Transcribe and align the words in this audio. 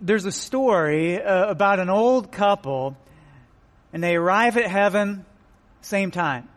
there's 0.00 0.24
a 0.24 0.32
story 0.32 1.20
uh, 1.20 1.46
about 1.46 1.78
an 1.78 1.90
old 1.90 2.32
couple, 2.32 2.96
and 3.92 4.02
they 4.02 4.16
arrive 4.16 4.56
at 4.56 4.66
heaven 4.66 5.24
same 5.80 6.10
time. 6.10 6.48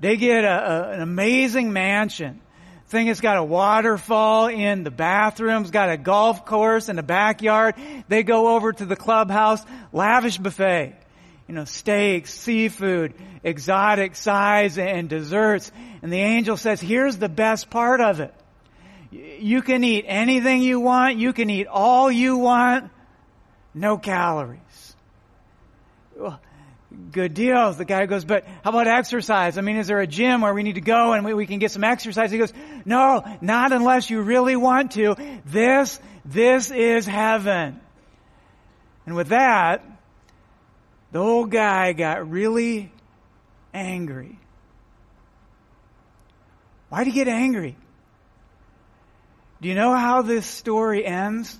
They 0.00 0.16
get 0.16 0.44
a, 0.44 0.48
a, 0.48 0.90
an 0.92 1.00
amazing 1.00 1.72
mansion. 1.72 2.40
Thing 2.88 3.06
has 3.06 3.20
got 3.20 3.36
a 3.36 3.44
waterfall 3.44 4.48
in 4.48 4.82
the 4.82 4.90
bathrooms, 4.90 5.70
got 5.70 5.90
a 5.90 5.96
golf 5.96 6.44
course 6.44 6.88
in 6.88 6.96
the 6.96 7.04
backyard. 7.04 7.76
They 8.08 8.24
go 8.24 8.56
over 8.56 8.72
to 8.72 8.84
the 8.84 8.96
clubhouse, 8.96 9.62
lavish 9.92 10.38
buffet. 10.38 10.96
You 11.46 11.54
know, 11.54 11.64
steaks, 11.64 12.32
seafood, 12.32 13.14
exotic 13.42 14.14
sides, 14.14 14.78
and 14.78 15.08
desserts. 15.08 15.70
And 16.00 16.12
the 16.12 16.20
angel 16.20 16.56
says, 16.56 16.80
here's 16.80 17.16
the 17.16 17.28
best 17.28 17.70
part 17.70 18.00
of 18.00 18.20
it. 18.20 18.32
You 19.10 19.62
can 19.62 19.82
eat 19.82 20.04
anything 20.06 20.62
you 20.62 20.80
want. 20.80 21.16
You 21.16 21.32
can 21.32 21.50
eat 21.50 21.66
all 21.66 22.10
you 22.10 22.38
want. 22.38 22.90
No 23.74 23.98
calories. 23.98 24.60
Well, 26.16 26.40
good 27.10 27.34
deal. 27.34 27.72
The 27.72 27.84
guy 27.84 28.06
goes, 28.06 28.24
but 28.24 28.44
how 28.62 28.70
about 28.70 28.86
exercise? 28.86 29.58
I 29.58 29.62
mean, 29.62 29.76
is 29.76 29.86
there 29.88 30.00
a 30.00 30.06
gym 30.06 30.42
where 30.42 30.54
we 30.54 30.62
need 30.62 30.76
to 30.76 30.80
go 30.80 31.12
and 31.12 31.24
we, 31.24 31.34
we 31.34 31.46
can 31.46 31.58
get 31.58 31.70
some 31.70 31.84
exercise? 31.84 32.30
He 32.30 32.38
goes, 32.38 32.52
no, 32.84 33.24
not 33.40 33.72
unless 33.72 34.10
you 34.10 34.20
really 34.20 34.56
want 34.56 34.92
to. 34.92 35.16
This, 35.44 35.98
this 36.24 36.70
is 36.70 37.06
heaven. 37.06 37.80
And 39.06 39.16
with 39.16 39.28
that, 39.28 39.84
the 41.10 41.18
old 41.18 41.50
guy 41.50 41.92
got 41.92 42.30
really 42.30 42.92
angry. 43.74 44.38
Why 46.90 47.04
did 47.04 47.12
he 47.12 47.14
get 47.14 47.28
angry? 47.28 47.76
Do 49.60 49.68
you 49.68 49.74
know 49.74 49.94
how 49.94 50.22
this 50.22 50.46
story 50.46 51.04
ends? 51.04 51.58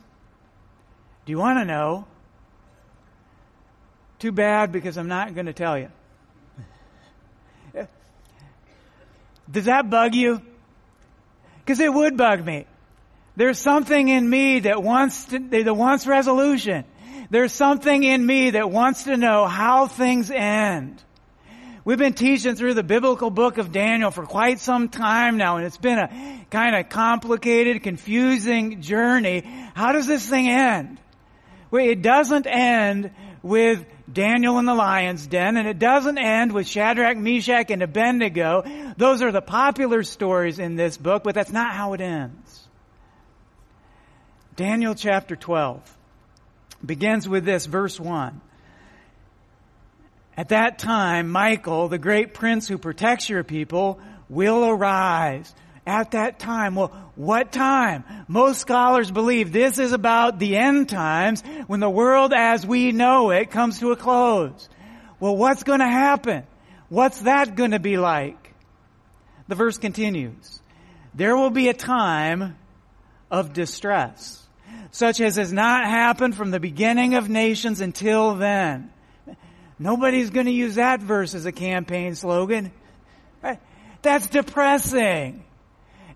Do 1.27 1.33
you 1.33 1.39
want 1.39 1.59
to 1.59 1.65
know? 1.65 2.07
Too 4.19 4.33
bad 4.33 4.73
because 4.73 4.97
I'm 4.97 5.09
not 5.09 5.35
going 5.35 5.47
to 5.47 5.53
tell 5.53 5.79
you. 5.79 5.89
Does 9.51 9.65
that 9.65 9.91
bug 9.91 10.15
you? 10.15 10.41
Because 11.59 11.81
it 11.81 11.93
would 11.93 12.17
bug 12.17 12.45
me. 12.45 12.67
There's 13.37 13.59
something 13.59 14.09
in 14.09 14.29
me 14.29 14.61
that 14.61 14.83
wants 14.83 15.25
to, 15.27 15.39
that 15.39 15.75
wants 15.75 16.07
resolution. 16.07 16.85
There's 17.31 17.53
something 17.53 18.03
in 18.03 18.25
me 18.25 18.51
that 18.51 18.71
wants 18.71 19.05
to 19.05 19.17
know 19.17 19.47
how 19.47 19.87
things 19.87 20.31
end. 20.31 21.03
We've 21.85 21.99
been 21.99 22.13
teaching 22.13 22.57
through 22.57 22.75
the 22.75 22.83
biblical 22.83 23.31
book 23.31 23.57
of 23.57 23.73
Daniel 23.73 24.11
for 24.11 24.27
quite 24.27 24.61
some 24.61 24.91
time 24.91 25.39
now, 25.39 25.57
and 25.57 25.67
it's 25.67 25.79
been 25.79 25.99
a 25.99 26.45
kind 26.51 26.77
of 26.77 26.91
complicated, 26.91 27.83
confusing 27.83 28.83
journey. 28.83 29.41
How 29.75 29.93
does 29.93 30.07
this 30.07 30.29
thing 30.29 30.49
end? 30.49 31.01
Well, 31.71 31.87
it 31.87 32.03
doesn't 32.03 32.47
end 32.47 33.13
with 33.43 33.87
Daniel 34.13 34.59
in 34.59 34.67
the 34.67 34.75
lion's 34.75 35.27
den, 35.27 35.57
and 35.57 35.67
it 35.67 35.79
doesn't 35.79 36.19
end 36.19 36.53
with 36.53 36.67
Shadrach, 36.67 37.17
Meshach, 37.17 37.71
and 37.71 37.83
Abednego. 37.83 38.65
Those 38.99 39.23
are 39.23 39.33
the 39.33 39.41
popular 39.41 40.03
stories 40.03 40.59
in 40.59 40.77
this 40.77 40.99
book, 40.99 41.23
but 41.23 41.35
that's 41.35 41.53
not 41.53 41.73
how 41.73 41.95
it 41.95 42.03
ends. 42.03 42.69
Daniel 44.57 44.95
chapter 44.95 45.37
12 45.37 45.97
begins 46.85 47.27
with 47.27 47.47
this, 47.47 47.65
verse 47.65 47.99
1. 47.99 48.41
At 50.37 50.51
that 50.51 50.79
time, 50.79 51.29
Michael, 51.31 51.89
the 51.89 51.99
great 51.99 52.35
prince 52.35 52.69
who 52.69 52.79
protects 52.79 53.29
your 53.29 53.45
people, 53.45 54.01
will 54.29 54.65
arise. 54.65 55.53
At 55.87 56.13
that 56.13 56.39
time. 56.39 56.77
Well, 56.77 56.89
what 57.17 57.53
time? 57.53 58.05
Most 58.29 58.61
scholars 58.61 59.11
believe 59.11 59.51
this 59.51 59.79
is 59.79 59.93
about 59.93 60.39
the 60.39 60.57
end 60.57 60.89
times 60.89 61.43
when 61.67 61.81
the 61.81 61.91
world 61.91 62.33
as 62.33 62.65
we 62.65 62.93
know 62.93 63.31
it 63.31 63.51
comes 63.51 63.81
to 63.81 63.91
a 63.91 63.97
close. 63.97 64.69
Well, 65.19 65.37
what's 65.37 65.65
going 65.65 65.81
to 65.81 65.89
happen? 65.89 66.45
What's 66.91 67.21
that 67.23 67.57
going 67.57 67.73
to 67.73 67.81
be 67.81 67.97
like? 67.97 68.55
The 69.49 69.55
verse 69.55 69.79
continues. 69.79 70.61
There 71.15 71.37
will 71.37 71.51
be 71.51 71.69
a 71.69 71.75
time 71.75 72.57
of 73.31 73.53
distress, 73.53 74.47
such 74.93 75.21
as 75.21 75.37
has 75.37 75.53
not 75.53 75.87
happened 75.87 76.37
from 76.37 76.51
the 76.51 76.61
beginning 76.61 77.15
of 77.15 77.29
nations 77.29 77.81
until 77.81 78.37
then 78.37 78.93
Nobody's 79.83 80.29
going 80.29 80.45
to 80.45 80.53
use 80.53 80.75
that 80.75 81.01
verse 81.01 81.35
as 81.35 81.47
a 81.47 81.53
campaign 81.53 82.15
slogan. 82.15 82.71
That's 84.03 84.29
depressing. 84.29 85.43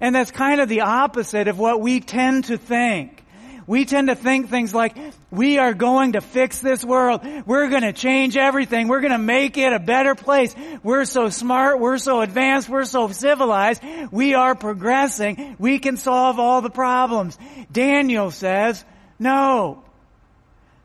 And 0.01 0.15
that's 0.15 0.31
kind 0.31 0.61
of 0.61 0.69
the 0.69 0.83
opposite 0.83 1.49
of 1.49 1.59
what 1.59 1.81
we 1.81 2.01
tend 2.01 2.45
to 2.45 2.59
think. 2.59 3.23
We 3.67 3.87
tend 3.87 4.09
to 4.09 4.15
think 4.15 4.51
things 4.51 4.75
like, 4.75 4.95
we 5.31 5.57
are 5.57 5.73
going 5.73 6.13
to 6.13 6.21
fix 6.21 6.59
this 6.59 6.85
world. 6.85 7.23
We're 7.47 7.71
going 7.71 7.83
to 7.83 7.95
change 7.95 8.37
everything. 8.37 8.89
We're 8.89 9.01
going 9.01 9.13
to 9.13 9.19
make 9.19 9.57
it 9.57 9.73
a 9.73 9.79
better 9.79 10.15
place. 10.15 10.55
We're 10.83 11.07
so 11.07 11.31
smart. 11.31 11.81
We're 11.81 11.97
so 11.97 12.21
advanced. 12.21 12.69
We're 12.69 12.85
so 12.85 13.09
civilized. 13.09 13.83
We 14.11 14.35
are 14.35 14.55
progressing. 14.55 15.57
We 15.59 15.79
can 15.79 15.97
solve 15.97 16.39
all 16.39 16.61
the 16.61 16.69
problems. 16.69 17.39
Daniel 17.73 18.31
says, 18.31 18.85
no. 19.19 19.83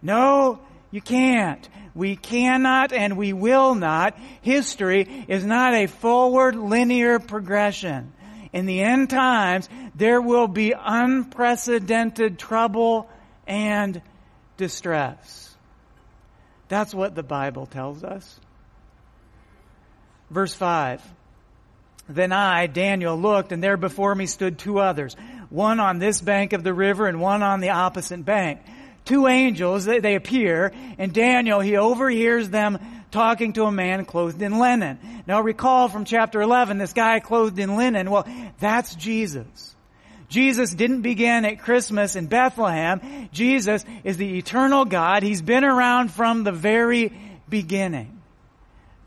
No, 0.01 0.61
you 0.91 1.01
can't. 1.01 1.67
We 1.95 2.15
cannot 2.15 2.93
and 2.93 3.17
we 3.17 3.33
will 3.33 3.75
not. 3.75 4.17
History 4.41 5.25
is 5.27 5.45
not 5.45 5.73
a 5.73 5.87
forward 5.87 6.55
linear 6.55 7.19
progression. 7.19 8.13
In 8.51 8.65
the 8.65 8.81
end 8.81 9.09
times, 9.09 9.69
there 9.95 10.21
will 10.21 10.47
be 10.47 10.73
unprecedented 10.77 12.39
trouble 12.39 13.09
and 13.45 14.01
distress. 14.57 15.55
That's 16.67 16.93
what 16.93 17.15
the 17.15 17.23
Bible 17.23 17.65
tells 17.65 18.03
us. 18.03 18.39
Verse 20.29 20.53
5. 20.53 21.03
Then 22.07 22.31
I, 22.31 22.65
Daniel, 22.65 23.19
looked, 23.19 23.51
and 23.51 23.63
there 23.63 23.77
before 23.77 24.15
me 24.15 24.25
stood 24.25 24.57
two 24.57 24.79
others, 24.79 25.15
one 25.49 25.79
on 25.79 25.99
this 25.99 26.21
bank 26.21 26.53
of 26.53 26.63
the 26.63 26.73
river 26.73 27.05
and 27.05 27.21
one 27.21 27.43
on 27.43 27.59
the 27.59 27.69
opposite 27.69 28.25
bank 28.25 28.61
two 29.05 29.27
angels, 29.27 29.85
they, 29.85 29.99
they 29.99 30.15
appear, 30.15 30.71
and 30.97 31.13
Daniel, 31.13 31.59
he 31.59 31.77
overhears 31.77 32.49
them 32.49 32.79
talking 33.11 33.53
to 33.53 33.63
a 33.63 33.71
man 33.71 34.05
clothed 34.05 34.41
in 34.41 34.59
linen. 34.59 34.99
Now 35.27 35.41
recall 35.41 35.89
from 35.89 36.05
chapter 36.05 36.41
11, 36.41 36.77
this 36.77 36.93
guy 36.93 37.19
clothed 37.19 37.59
in 37.59 37.75
linen, 37.75 38.09
well, 38.11 38.27
that's 38.59 38.93
Jesus. 38.95 39.75
Jesus 40.29 40.73
didn't 40.73 41.01
begin 41.01 41.43
at 41.43 41.59
Christmas 41.59 42.15
in 42.15 42.27
Bethlehem. 42.27 43.29
Jesus 43.33 43.83
is 44.03 44.17
the 44.17 44.37
eternal 44.37 44.85
God. 44.85 45.23
He's 45.23 45.41
been 45.41 45.63
around 45.63 46.11
from 46.11 46.43
the 46.43 46.51
very 46.51 47.11
beginning. 47.49 48.21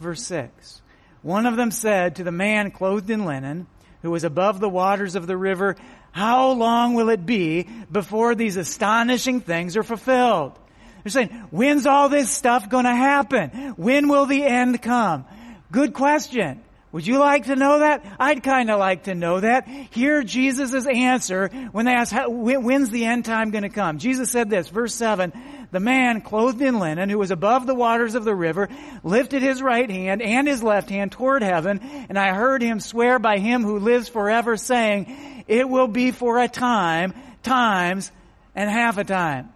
Verse 0.01 0.23
6. 0.25 0.83
One 1.23 1.47
of 1.47 1.57
them 1.57 1.71
said 1.71 2.17
to 2.17 2.25
the 2.25 2.33
man 2.33 2.73
clothed 2.73 3.09
in 3.09 3.25
linen, 3.25 3.69
who 4.03 4.11
was 4.11 4.25
above 4.25 4.59
the 4.59 4.69
waters 4.69 5.15
of 5.15 5.29
the 5.29 5.37
river, 5.37 5.77
how 6.12 6.53
long 6.53 6.95
will 6.95 7.09
it 7.09 7.27
be 7.27 7.67
before 7.91 8.34
these 8.34 8.56
astonishing 8.56 9.41
things 9.41 9.77
are 9.77 9.83
fulfilled? 9.83 10.59
They're 11.03 11.11
saying, 11.11 11.31
when's 11.50 11.87
all 11.87 12.09
this 12.09 12.31
stuff 12.31 12.69
to 12.69 12.94
happen? 12.94 13.75
When 13.76 14.09
will 14.09 14.26
the 14.26 14.44
end 14.44 14.81
come? 14.81 15.25
Good 15.73 15.94
question. 15.94 16.62
Would 16.93 17.06
you 17.06 17.19
like 17.19 17.47
to 17.47 17.56
know 17.56 17.79
that? 17.79 18.05
I'd 18.20 18.43
kind 18.43 18.70
of 18.70 18.79
like 18.79 19.05
to 19.05 19.14
know 19.14 19.41
that. 19.41 19.67
Hear 19.67 20.23
Jesus' 20.23 20.87
answer 20.87 21.49
when 21.73 21.87
they 21.87 21.93
ask, 21.93 22.14
when's 22.29 22.91
the 22.91 23.06
end 23.06 23.25
time 23.25 23.50
going 23.50 23.62
to 23.62 23.70
come? 23.70 23.97
Jesus 23.99 24.31
said 24.31 24.50
this, 24.50 24.69
verse 24.69 24.94
7, 24.94 25.32
the 25.73 25.81
man 25.81 26.21
clothed 26.21 26.61
in 26.61 26.79
linen 26.79 27.09
who 27.09 27.19
was 27.19 27.31
above 27.31 27.67
the 27.67 27.75
waters 27.75 28.15
of 28.15 28.25
the 28.25 28.35
river 28.35 28.69
lifted 29.03 29.43
his 29.43 29.63
right 29.63 29.91
hand 29.91 30.21
and 30.21 30.47
his 30.47 30.63
left 30.63 30.91
hand 30.91 31.11
toward 31.11 31.43
heaven, 31.43 31.81
and 32.09 32.19
I 32.19 32.35
heard 32.35 32.63
him 32.63 32.79
swear 32.79 33.19
by 33.19 33.39
him 33.39 33.65
who 33.65 33.79
lives 33.79 34.09
forever 34.09 34.57
saying, 34.59 35.45
it 35.49 35.69
will 35.69 35.89
be 35.89 36.11
for 36.11 36.39
a 36.39 36.47
time, 36.47 37.15
times, 37.43 38.13
and 38.55 38.71
half 38.71 38.99
a 38.99 39.05
time. 39.05 39.51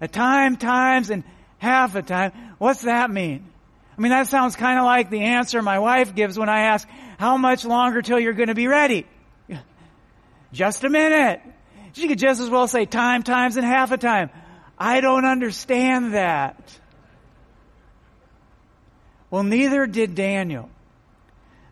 A 0.00 0.08
time, 0.08 0.56
times, 0.56 1.10
and 1.10 1.22
half 1.58 1.94
a 1.94 2.02
time. 2.02 2.32
What's 2.58 2.82
that 2.82 3.10
mean? 3.10 3.46
I 3.96 4.00
mean, 4.00 4.10
that 4.10 4.26
sounds 4.28 4.56
kind 4.56 4.78
of 4.78 4.86
like 4.86 5.10
the 5.10 5.20
answer 5.20 5.60
my 5.60 5.78
wife 5.78 6.14
gives 6.14 6.38
when 6.38 6.48
I 6.48 6.62
ask, 6.62 6.88
how 7.18 7.36
much 7.36 7.64
longer 7.66 8.00
till 8.00 8.18
you're 8.18 8.32
going 8.32 8.48
to 8.48 8.54
be 8.54 8.68
ready? 8.68 9.06
Just 10.52 10.82
a 10.82 10.88
minute. 10.88 11.42
She 11.92 12.08
could 12.08 12.18
just 12.18 12.40
as 12.40 12.50
well 12.50 12.66
say 12.66 12.86
time, 12.86 13.22
times, 13.22 13.56
and 13.56 13.64
half 13.64 13.92
a 13.92 13.96
time. 13.96 14.30
I 14.78 15.00
don't 15.00 15.24
understand 15.24 16.14
that. 16.14 16.78
Well, 19.30 19.42
neither 19.42 19.86
did 19.86 20.14
Daniel. 20.14 20.68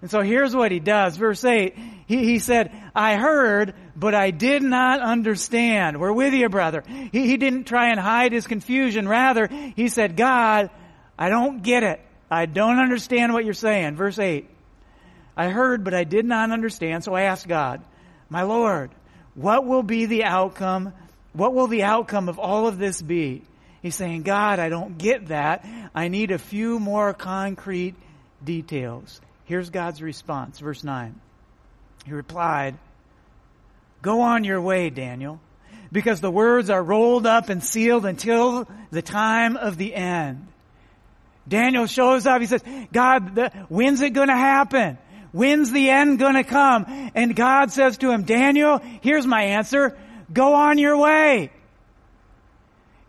And 0.01 0.11
so 0.11 0.21
here's 0.21 0.55
what 0.55 0.73
he 0.73 0.81
does. 0.81 1.17
Verse 1.17 1.45
8, 1.45 1.77
he, 2.07 2.25
he 2.25 2.39
said, 2.41 2.73
I 2.95 3.15
heard, 3.15 3.75
but 3.95 4.15
I 4.17 4.33
did 4.33 4.63
not 4.63 5.01
understand. 5.01 6.01
We're 6.01 6.13
with 6.13 6.35
you, 6.35 6.49
brother. 6.49 6.83
He, 7.13 7.29
he 7.29 7.37
didn't 7.37 7.65
try 7.65 7.91
and 7.91 8.01
hide 8.01 8.33
his 8.33 8.49
confusion. 8.49 9.07
Rather, 9.07 9.47
he 9.47 9.89
said, 9.89 10.17
God, 10.17 10.71
I 11.17 11.29
don't 11.29 11.63
get 11.63 11.85
it. 11.85 12.01
I 12.29 12.47
don't 12.47 12.79
understand 12.79 13.33
what 13.33 13.45
you're 13.45 13.55
saying. 13.55 13.95
Verse 13.95 14.19
8, 14.19 14.49
I 15.37 15.49
heard, 15.49 15.85
but 15.85 15.95
I 15.95 16.03
did 16.03 16.25
not 16.25 16.51
understand. 16.51 17.05
So 17.05 17.15
I 17.15 17.23
asked 17.23 17.47
God, 17.47 17.83
my 18.29 18.43
Lord, 18.43 18.91
what 19.35 19.65
will 19.67 19.85
be 19.85 20.07
the 20.07 20.25
outcome? 20.25 20.95
What 21.33 21.55
will 21.55 21.67
the 21.67 21.83
outcome 21.83 22.29
of 22.29 22.39
all 22.39 22.67
of 22.67 22.79
this 22.79 23.01
be? 23.01 23.43
He's 23.83 23.97
saying, 23.97 24.23
God, 24.23 24.59
I 24.59 24.69
don't 24.69 24.97
get 24.97 25.29
that. 25.29 25.67
I 25.95 26.09
need 26.09 26.31
a 26.31 26.39
few 26.39 26.79
more 26.79 27.13
concrete 27.15 27.95
details. 28.45 29.21
Here's 29.45 29.71
God's 29.71 30.01
response, 30.01 30.59
verse 30.59 30.85
9. 30.85 31.21
He 32.05 32.13
replied, 32.13 32.77
Go 34.03 34.21
on 34.21 34.45
your 34.45 34.61
way, 34.61 34.91
Daniel, 34.91 35.41
because 35.91 36.21
the 36.21 36.31
words 36.31 36.71
are 36.71 36.83
rolled 36.83 37.27
up 37.27 37.49
and 37.49 37.63
sealed 37.63 38.05
until 38.05 38.69
the 38.91 39.03
time 39.03 39.57
of 39.57 39.77
the 39.77 39.95
end. 39.95 40.49
Daniel 41.47 41.87
shows 41.87 42.27
up. 42.27 42.41
He 42.41 42.47
says, 42.47 42.63
God, 42.93 43.35
the, 43.35 43.51
when's 43.69 44.01
it 44.01 44.11
going 44.11 44.29
to 44.29 44.37
happen? 44.37 44.99
When's 45.33 45.73
the 45.73 45.91
end 45.91 46.19
going 46.19 46.35
to 46.35 46.45
come? 46.45 47.11
And 47.15 47.35
God 47.35 47.73
says 47.73 47.99
to 47.99 48.11
him, 48.11 48.25
Daniel, 48.25 48.81
here's 49.01 49.27
my 49.27 49.43
answer. 49.43 49.97
Go 50.33 50.55
on 50.55 50.79
your 50.79 50.99
way. 50.99 51.51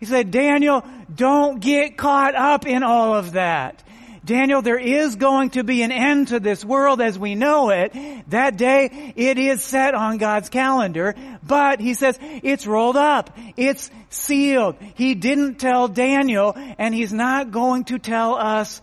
He 0.00 0.06
said, 0.06 0.30
Daniel, 0.30 0.84
don't 1.14 1.60
get 1.60 1.96
caught 1.96 2.34
up 2.34 2.66
in 2.66 2.82
all 2.82 3.14
of 3.14 3.32
that. 3.32 3.82
Daniel, 4.24 4.62
there 4.62 4.78
is 4.78 5.16
going 5.16 5.50
to 5.50 5.64
be 5.64 5.82
an 5.82 5.92
end 5.92 6.28
to 6.28 6.40
this 6.40 6.64
world 6.64 7.02
as 7.02 7.18
we 7.18 7.34
know 7.34 7.68
it. 7.68 7.92
That 8.28 8.56
day, 8.56 9.12
it 9.16 9.38
is 9.38 9.62
set 9.62 9.94
on 9.94 10.16
God's 10.16 10.48
calendar, 10.48 11.14
but 11.46 11.78
he 11.78 11.92
says, 11.92 12.18
it's 12.20 12.66
rolled 12.66 12.96
up. 12.96 13.36
It's 13.58 13.90
sealed. 14.08 14.76
He 14.94 15.14
didn't 15.14 15.56
tell 15.56 15.88
Daniel, 15.88 16.54
and 16.56 16.94
he's 16.94 17.12
not 17.12 17.50
going 17.50 17.84
to 17.84 17.98
tell 17.98 18.34
us 18.34 18.80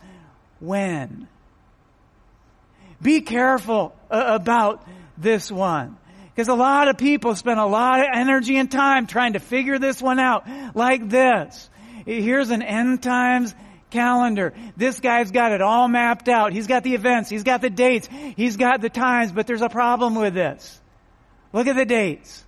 when. 0.60 1.28
Be 3.01 3.22
careful 3.22 3.95
about 4.12 4.88
this 5.18 5.51
one. 5.51 5.98
Because 6.33 6.48
a 6.48 6.54
lot 6.54 6.88
of 6.88 6.98
people 6.98 7.36
spend 7.36 7.60
a 7.60 7.66
lot 7.66 8.00
of 8.00 8.07
energy 8.13 8.57
and 8.57 8.72
time 8.72 9.06
trying 9.06 9.33
to 9.33 9.39
figure 9.39 9.80
this 9.80 10.01
one 10.01 10.19
out 10.19 10.45
like 10.75 11.10
this. 11.10 11.69
Here's 12.06 12.50
an 12.50 12.62
end 12.62 13.04
times 13.04 13.54
calendar. 13.89 14.54
This 14.78 15.00
guy's 15.00 15.31
got 15.31 15.51
it 15.51 15.62
all 15.62 15.88
mapped 15.88 16.30
out. 16.30 16.54
He's 16.54 16.68
got 16.68 16.83
the 16.83 16.95
events. 16.95 17.30
He's 17.30 17.44
got 17.44 17.62
the 17.62 17.69
dates. 17.69 18.07
He's 18.36 18.57
got 18.57 18.81
the 18.81 18.89
times, 18.89 19.31
but 19.31 19.45
there's 19.45 19.62
a 19.62 19.69
problem 19.69 20.16
with 20.16 20.33
this. 20.33 20.81
Look 21.54 21.68
at 21.68 21.75
the 21.75 21.86
dates. 21.86 22.44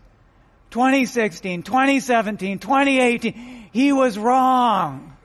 2016, 0.71 1.63
2017, 1.63 2.59
2018. 2.59 3.67
He 3.71 3.91
was 3.91 4.17
wrong. 4.17 5.15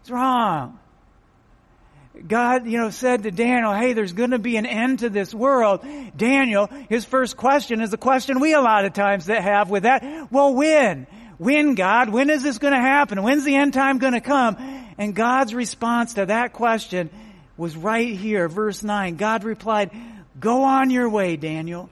It's 0.00 0.10
wrong. 0.10 0.78
God, 2.26 2.66
you 2.66 2.78
know, 2.78 2.90
said 2.90 3.22
to 3.22 3.30
Daniel, 3.30 3.72
hey, 3.72 3.92
there's 3.92 4.12
going 4.12 4.30
to 4.30 4.38
be 4.38 4.56
an 4.56 4.66
end 4.66 5.00
to 5.00 5.10
this 5.10 5.34
world. 5.34 5.84
Daniel, 6.16 6.68
his 6.88 7.04
first 7.04 7.36
question 7.36 7.80
is 7.80 7.90
the 7.90 7.96
question 7.96 8.40
we 8.40 8.54
a 8.54 8.60
lot 8.60 8.84
of 8.84 8.92
times 8.92 9.26
that 9.26 9.42
have 9.42 9.70
with 9.70 9.84
that. 9.84 10.30
Well, 10.30 10.54
when? 10.54 11.06
When, 11.38 11.74
God? 11.74 12.10
When 12.10 12.28
is 12.28 12.42
this 12.42 12.58
going 12.58 12.74
to 12.74 12.80
happen? 12.80 13.22
When's 13.22 13.44
the 13.44 13.56
end 13.56 13.72
time 13.72 13.98
going 13.98 14.12
to 14.12 14.20
come? 14.20 14.56
And 14.98 15.14
God's 15.14 15.54
response 15.54 16.14
to 16.14 16.26
that 16.26 16.52
question 16.52 17.08
was 17.56 17.76
right 17.76 18.14
here, 18.14 18.48
verse 18.48 18.82
9. 18.82 19.16
God 19.16 19.44
replied, 19.44 19.90
go 20.38 20.62
on 20.64 20.90
your 20.90 21.08
way, 21.08 21.36
Daniel, 21.36 21.88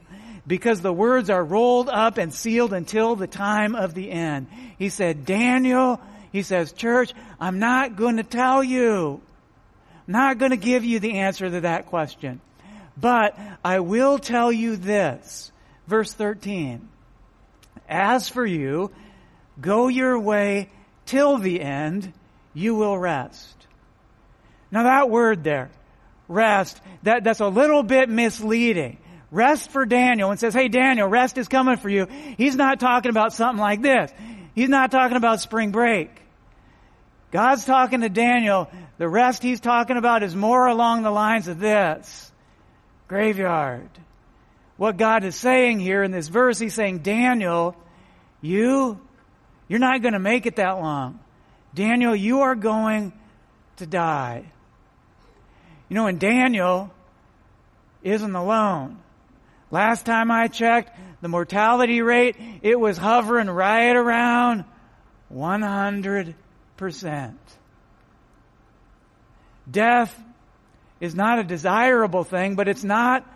because 0.47 0.81
the 0.81 0.93
words 0.93 1.31
are 1.31 1.45
rolled 1.45 1.89
up 1.89 2.19
and 2.19 2.33
sealed 2.33 2.73
until 2.73 3.17
the 3.17 3.27
time 3.27 3.75
of 3.75 3.95
the 3.95 4.11
end. 4.11 4.49
He 4.79 4.91
said, 4.91 5.25
Daniel, 5.25 6.01
he 6.33 6.43
says, 6.43 6.73
church, 6.73 7.15
I'm 7.41 7.59
not 7.59 7.97
going 7.97 8.17
to 8.19 8.23
tell 8.23 8.63
you 8.63 9.23
not 10.09 10.39
going 10.39 10.51
to 10.51 10.57
give 10.57 10.85
you 10.85 10.99
the 10.99 11.19
answer 11.19 11.49
to 11.49 11.61
that 11.61 11.87
question. 11.87 12.41
But 12.97 13.39
I 13.65 13.81
will 13.81 14.19
tell 14.19 14.51
you 14.51 14.77
this. 14.77 15.53
Verse 15.87 16.13
13. 16.13 16.89
As 17.89 18.29
for 18.29 18.45
you, 18.45 18.91
go 19.61 19.89
your 19.89 20.19
way 20.19 20.71
till 21.07 21.39
the 21.39 21.61
end, 21.61 22.13
you 22.55 22.75
will 22.75 22.99
rest. 22.99 23.55
Now 24.71 24.83
that 24.85 25.09
word 25.09 25.45
there, 25.45 25.71
rest, 26.27 26.81
that, 27.05 27.25
that's 27.25 27.41
a 27.41 27.49
little 27.49 27.83
bit 27.83 28.09
misleading. 28.09 28.99
Rest 29.31 29.71
for 29.71 29.87
Daniel 29.87 30.31
and 30.31 30.41
says, 30.41 30.55
hey 30.55 30.69
Daniel, 30.69 31.09
rest 31.09 31.39
is 31.39 31.49
coming 31.49 31.77
for 31.77 31.89
you. 31.89 32.07
He's 32.37 32.57
not 32.57 32.81
talking 32.81 33.11
about 33.11 33.33
something 33.33 33.61
like 33.61 33.83
this. 33.83 34.11
He's 34.55 34.69
not 34.69 34.91
talking 34.91 35.17
about 35.17 35.41
spring 35.41 35.71
break. 35.71 36.11
God's 37.31 37.65
talking 37.65 38.01
to 38.01 38.09
Daniel. 38.09 38.71
The 38.97 39.09
rest 39.09 39.43
he's 39.43 39.61
talking 39.61 39.97
about 39.97 40.23
is 40.23 40.35
more 40.35 40.67
along 40.67 41.03
the 41.03 41.11
lines 41.11 41.49
of 41.49 41.59
this. 41.59 42.33
Graveyard. 43.07 43.89
What 44.77 44.97
God 44.97 45.25
is 45.25 45.35
saying 45.35 45.81
here 45.81 46.03
in 46.03 46.11
this 46.11 46.29
verse, 46.29 46.59
he's 46.59 46.75
saying, 46.75 46.99
Daniel, 47.01 47.75
you, 48.41 49.01
you're 49.67 49.79
not 49.79 50.03
going 50.03 50.15
to 50.15 50.21
make 50.21 50.47
it 50.47 50.57
that 50.57 50.79
long. 50.79 51.19
Daniel, 51.75 52.15
you 52.15 52.41
are 52.41 52.55
going 52.55 53.13
to 53.77 53.87
die. 53.87 54.45
You 55.89 55.95
know, 55.95 56.07
and 56.07 56.21
Daniel 56.21 56.91
isn't 58.03 58.35
alone. 58.35 58.99
Last 59.71 60.07
time 60.07 60.31
I 60.31 60.49
checked, 60.49 60.99
the 61.21 61.29
mortality 61.29 62.01
rate, 62.01 62.37
it 62.63 62.79
was 62.79 62.97
hovering 62.97 63.51
right 63.51 63.95
around 63.95 64.65
100 65.29 66.35
percent. 66.79 67.39
Death 69.71 70.19
is 71.01 71.15
not 71.15 71.39
a 71.39 71.45
desirable 71.45 72.25
thing, 72.25 72.55
but 72.55 72.69
it's 72.69 72.85
not 72.85 73.27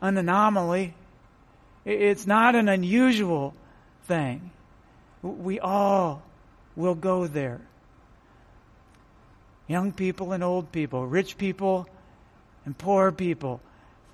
an 0.00 0.16
anomaly. 0.16 0.94
It's 1.84 2.26
not 2.26 2.54
an 2.54 2.68
unusual 2.68 3.54
thing. 4.04 4.50
We 5.22 5.60
all 5.60 6.22
will 6.74 6.94
go 6.94 7.26
there. 7.26 7.60
Young 9.68 9.92
people 9.92 10.32
and 10.32 10.42
old 10.42 10.72
people, 10.72 11.06
rich 11.06 11.36
people 11.36 11.88
and 12.64 12.76
poor 12.76 13.12
people, 13.12 13.60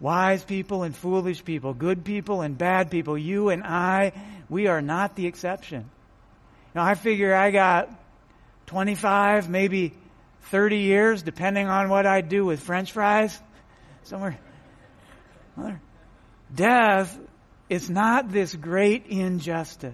wise 0.00 0.42
people 0.44 0.82
and 0.82 0.96
foolish 0.96 1.44
people, 1.44 1.74
good 1.74 2.04
people 2.04 2.40
and 2.40 2.56
bad 2.56 2.90
people. 2.90 3.16
You 3.16 3.50
and 3.50 3.62
I, 3.62 4.12
we 4.48 4.66
are 4.66 4.82
not 4.82 5.14
the 5.14 5.26
exception. 5.26 5.90
Now 6.74 6.84
I 6.84 6.94
figure 6.94 7.34
I 7.34 7.50
got 7.50 7.90
25, 8.72 9.50
maybe 9.50 9.92
30 10.44 10.78
years, 10.78 11.22
depending 11.22 11.68
on 11.68 11.90
what 11.90 12.06
I 12.06 12.22
do 12.22 12.46
with 12.46 12.58
french 12.60 12.92
fries. 12.92 13.38
Somewhere. 14.04 14.38
Death 16.54 17.18
is 17.68 17.90
not 17.90 18.32
this 18.32 18.54
great 18.54 19.08
injustice. 19.08 19.92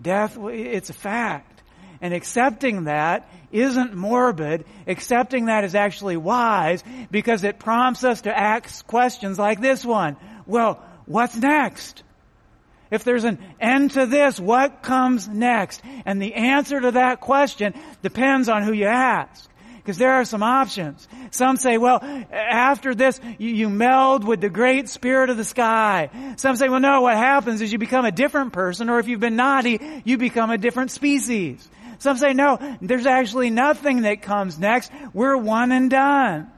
Death, 0.00 0.36
it's 0.38 0.90
a 0.90 0.94
fact. 0.94 1.62
And 2.02 2.12
accepting 2.12 2.84
that 2.84 3.30
isn't 3.50 3.94
morbid. 3.94 4.66
Accepting 4.86 5.46
that 5.46 5.64
is 5.64 5.74
actually 5.74 6.18
wise 6.18 6.84
because 7.10 7.44
it 7.44 7.58
prompts 7.58 8.04
us 8.04 8.20
to 8.22 8.38
ask 8.38 8.86
questions 8.86 9.38
like 9.38 9.62
this 9.62 9.86
one. 9.86 10.18
Well, 10.44 10.84
what's 11.06 11.34
next? 11.34 12.02
If 12.94 13.02
there's 13.02 13.24
an 13.24 13.38
end 13.60 13.90
to 13.92 14.06
this, 14.06 14.38
what 14.38 14.82
comes 14.82 15.28
next? 15.28 15.82
And 16.06 16.22
the 16.22 16.34
answer 16.34 16.80
to 16.80 16.92
that 16.92 17.20
question 17.20 17.74
depends 18.02 18.48
on 18.48 18.62
who 18.62 18.72
you 18.72 18.86
ask. 18.86 19.50
Because 19.76 19.98
there 19.98 20.12
are 20.12 20.24
some 20.24 20.44
options. 20.44 21.06
Some 21.30 21.56
say, 21.56 21.76
well, 21.76 21.98
after 22.32 22.94
this, 22.94 23.20
you, 23.36 23.50
you, 23.50 23.68
meld 23.68 24.24
with 24.24 24.40
the 24.40 24.48
great 24.48 24.88
spirit 24.88 25.28
of 25.28 25.36
the 25.36 25.44
sky. 25.44 26.08
Some 26.36 26.56
say, 26.56 26.68
well, 26.68 26.80
no, 26.80 27.02
what 27.02 27.16
happens 27.16 27.60
is 27.60 27.72
you 27.72 27.78
become 27.78 28.04
a 28.04 28.12
different 28.12 28.52
person, 28.52 28.88
or 28.88 29.00
if 29.00 29.08
you've 29.08 29.20
been 29.20 29.36
naughty, 29.36 29.80
you 30.04 30.16
become 30.16 30.50
a 30.50 30.56
different 30.56 30.92
species. 30.92 31.68
Some 31.98 32.16
say, 32.16 32.32
no, 32.32 32.58
there's 32.80 33.06
actually 33.06 33.50
nothing 33.50 34.02
that 34.02 34.22
comes 34.22 34.58
next. 34.58 34.92
We're 35.12 35.36
one 35.36 35.72
and 35.72 35.90
done. 35.90 36.50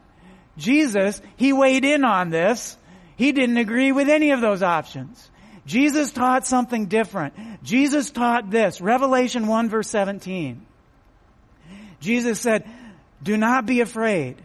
Jesus, 0.58 1.20
He 1.36 1.52
weighed 1.52 1.84
in 1.84 2.04
on 2.04 2.30
this. 2.30 2.76
He 3.16 3.32
didn't 3.32 3.56
agree 3.56 3.92
with 3.92 4.08
any 4.08 4.30
of 4.32 4.40
those 4.40 4.62
options. 4.62 5.30
Jesus 5.66 6.12
taught 6.12 6.46
something 6.46 6.87
different. 6.87 7.35
Jesus 7.62 8.11
taught 8.11 8.50
this. 8.50 8.80
Revelation 8.80 9.46
1 9.46 9.68
verse 9.68 9.88
17. 9.90 10.64
Jesus 12.00 12.40
said, 12.40 12.68
do 13.23 13.37
not 13.37 13.66
be 13.66 13.80
afraid. 13.80 14.37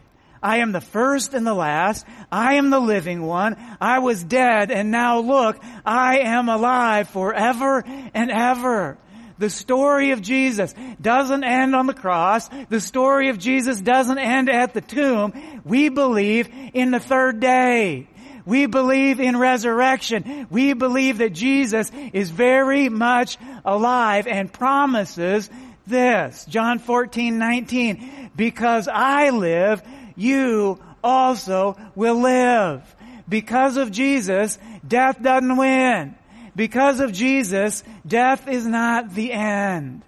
I 0.42 0.58
am 0.58 0.72
the 0.72 0.82
first 0.82 1.36
and 1.36 1.46
the 1.46 1.54
last. 1.54 2.06
I 2.32 2.56
am 2.56 2.72
the 2.72 2.80
living 2.80 3.22
one. 3.22 3.56
I 3.80 4.00
was 4.00 4.24
dead 4.24 4.72
and 4.72 4.90
now 4.90 5.20
look, 5.20 5.62
I 5.86 6.20
am 6.20 6.50
alive 6.50 7.10
forever 7.10 7.84
and 7.86 8.32
ever. 8.32 8.98
the 9.42 9.50
story 9.50 10.12
of 10.12 10.22
Jesus 10.22 10.74
doesn't 11.02 11.44
end 11.44 11.76
on 11.76 11.88
the 11.88 11.94
cross. 11.94 12.48
The 12.70 12.80
story 12.80 13.30
of 13.30 13.40
Jesus 13.40 13.82
doesn't 13.82 14.20
end 14.20 14.50
at 14.50 14.74
the 14.74 14.82
tomb. 14.82 15.34
We 15.66 15.90
believe 15.90 16.48
in 16.74 16.92
the 16.92 17.00
third 17.00 17.40
day. 17.40 18.08
We 18.46 18.66
believe 18.66 19.20
in 19.20 19.38
resurrection. 19.38 20.48
We 20.50 20.74
believe 20.74 21.20
that 21.20 21.34
Jesus 21.34 21.92
is 22.14 22.30
very 22.30 22.90
much 22.90 23.38
alive 23.64 24.28
and 24.28 24.52
promises 24.52 25.50
this. 25.88 26.46
John 26.46 26.80
14, 26.80 27.38
19. 27.38 28.32
Because 28.36 28.88
I 28.88 29.30
live, 29.30 29.82
you 30.16 30.80
also 31.04 31.78
will 31.96 32.20
live. 32.22 32.96
Because 33.28 33.78
of 33.78 33.92
Jesus, 33.92 34.58
death 34.88 35.22
doesn't 35.22 35.56
win. 35.56 36.16
Because 36.56 37.00
of 37.00 37.14
Jesus, 37.14 37.84
death 38.06 38.48
is 38.48 38.66
not 38.66 39.14
the 39.14 39.32
end. 39.32 40.02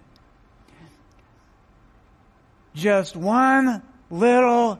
Just 2.74 3.16
one 3.16 3.82
little 4.10 4.78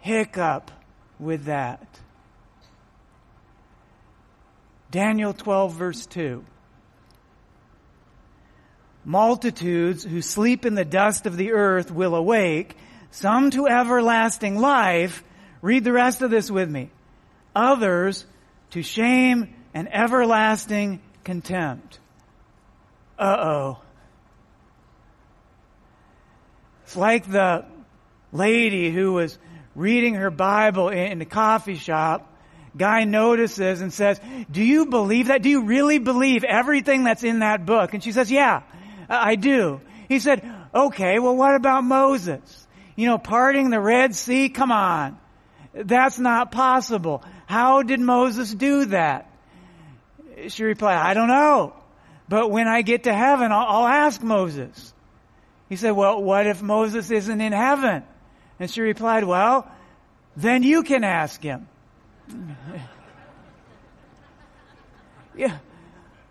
hiccup 0.00 0.70
with 1.18 1.44
that. 1.44 1.86
Daniel 4.90 5.32
12 5.32 5.74
verse 5.74 6.06
2. 6.06 6.44
Multitudes 9.04 10.04
who 10.04 10.20
sleep 10.20 10.66
in 10.66 10.74
the 10.74 10.84
dust 10.84 11.26
of 11.26 11.36
the 11.36 11.52
earth 11.52 11.90
will 11.90 12.14
awake, 12.14 12.76
some 13.10 13.50
to 13.50 13.66
everlasting 13.66 14.58
life. 14.58 15.24
Read 15.62 15.84
the 15.84 15.92
rest 15.92 16.22
of 16.22 16.30
this 16.30 16.50
with 16.50 16.70
me. 16.70 16.90
Others 17.54 18.26
to 18.70 18.82
shame 18.82 19.54
and 19.74 19.92
everlasting 19.92 21.00
contempt. 21.24 21.98
Uh-oh. 23.18 23.78
It's 26.84 26.96
like 26.96 27.30
the 27.30 27.66
lady 28.32 28.90
who 28.90 29.12
was 29.12 29.38
reading 29.74 30.14
her 30.14 30.30
Bible 30.30 30.88
in 30.88 31.18
the 31.18 31.24
coffee 31.24 31.76
shop. 31.76 32.29
Guy 32.76 33.04
notices 33.04 33.80
and 33.80 33.92
says, 33.92 34.20
do 34.50 34.62
you 34.62 34.86
believe 34.86 35.26
that? 35.26 35.42
Do 35.42 35.48
you 35.48 35.64
really 35.64 35.98
believe 35.98 36.44
everything 36.44 37.04
that's 37.04 37.24
in 37.24 37.40
that 37.40 37.66
book? 37.66 37.94
And 37.94 38.02
she 38.02 38.12
says, 38.12 38.30
yeah, 38.30 38.62
I 39.08 39.34
do. 39.34 39.80
He 40.08 40.20
said, 40.20 40.48
okay, 40.74 41.18
well 41.18 41.36
what 41.36 41.54
about 41.54 41.82
Moses? 41.84 42.66
You 42.96 43.06
know, 43.06 43.18
parting 43.18 43.70
the 43.70 43.80
Red 43.80 44.14
Sea? 44.14 44.48
Come 44.48 44.70
on. 44.70 45.18
That's 45.72 46.18
not 46.18 46.52
possible. 46.52 47.24
How 47.46 47.82
did 47.82 48.00
Moses 48.00 48.52
do 48.52 48.86
that? 48.86 49.30
She 50.48 50.64
replied, 50.64 50.96
I 50.96 51.14
don't 51.14 51.28
know. 51.28 51.74
But 52.28 52.50
when 52.50 52.68
I 52.68 52.82
get 52.82 53.04
to 53.04 53.12
heaven, 53.12 53.50
I'll, 53.50 53.66
I'll 53.66 53.86
ask 53.86 54.22
Moses. 54.22 54.94
He 55.68 55.76
said, 55.76 55.92
well, 55.92 56.22
what 56.22 56.46
if 56.46 56.62
Moses 56.62 57.10
isn't 57.10 57.40
in 57.40 57.52
heaven? 57.52 58.04
And 58.58 58.70
she 58.70 58.80
replied, 58.80 59.24
well, 59.24 59.70
then 60.36 60.62
you 60.62 60.82
can 60.82 61.04
ask 61.04 61.42
him. 61.42 61.68
yeah. 65.36 65.58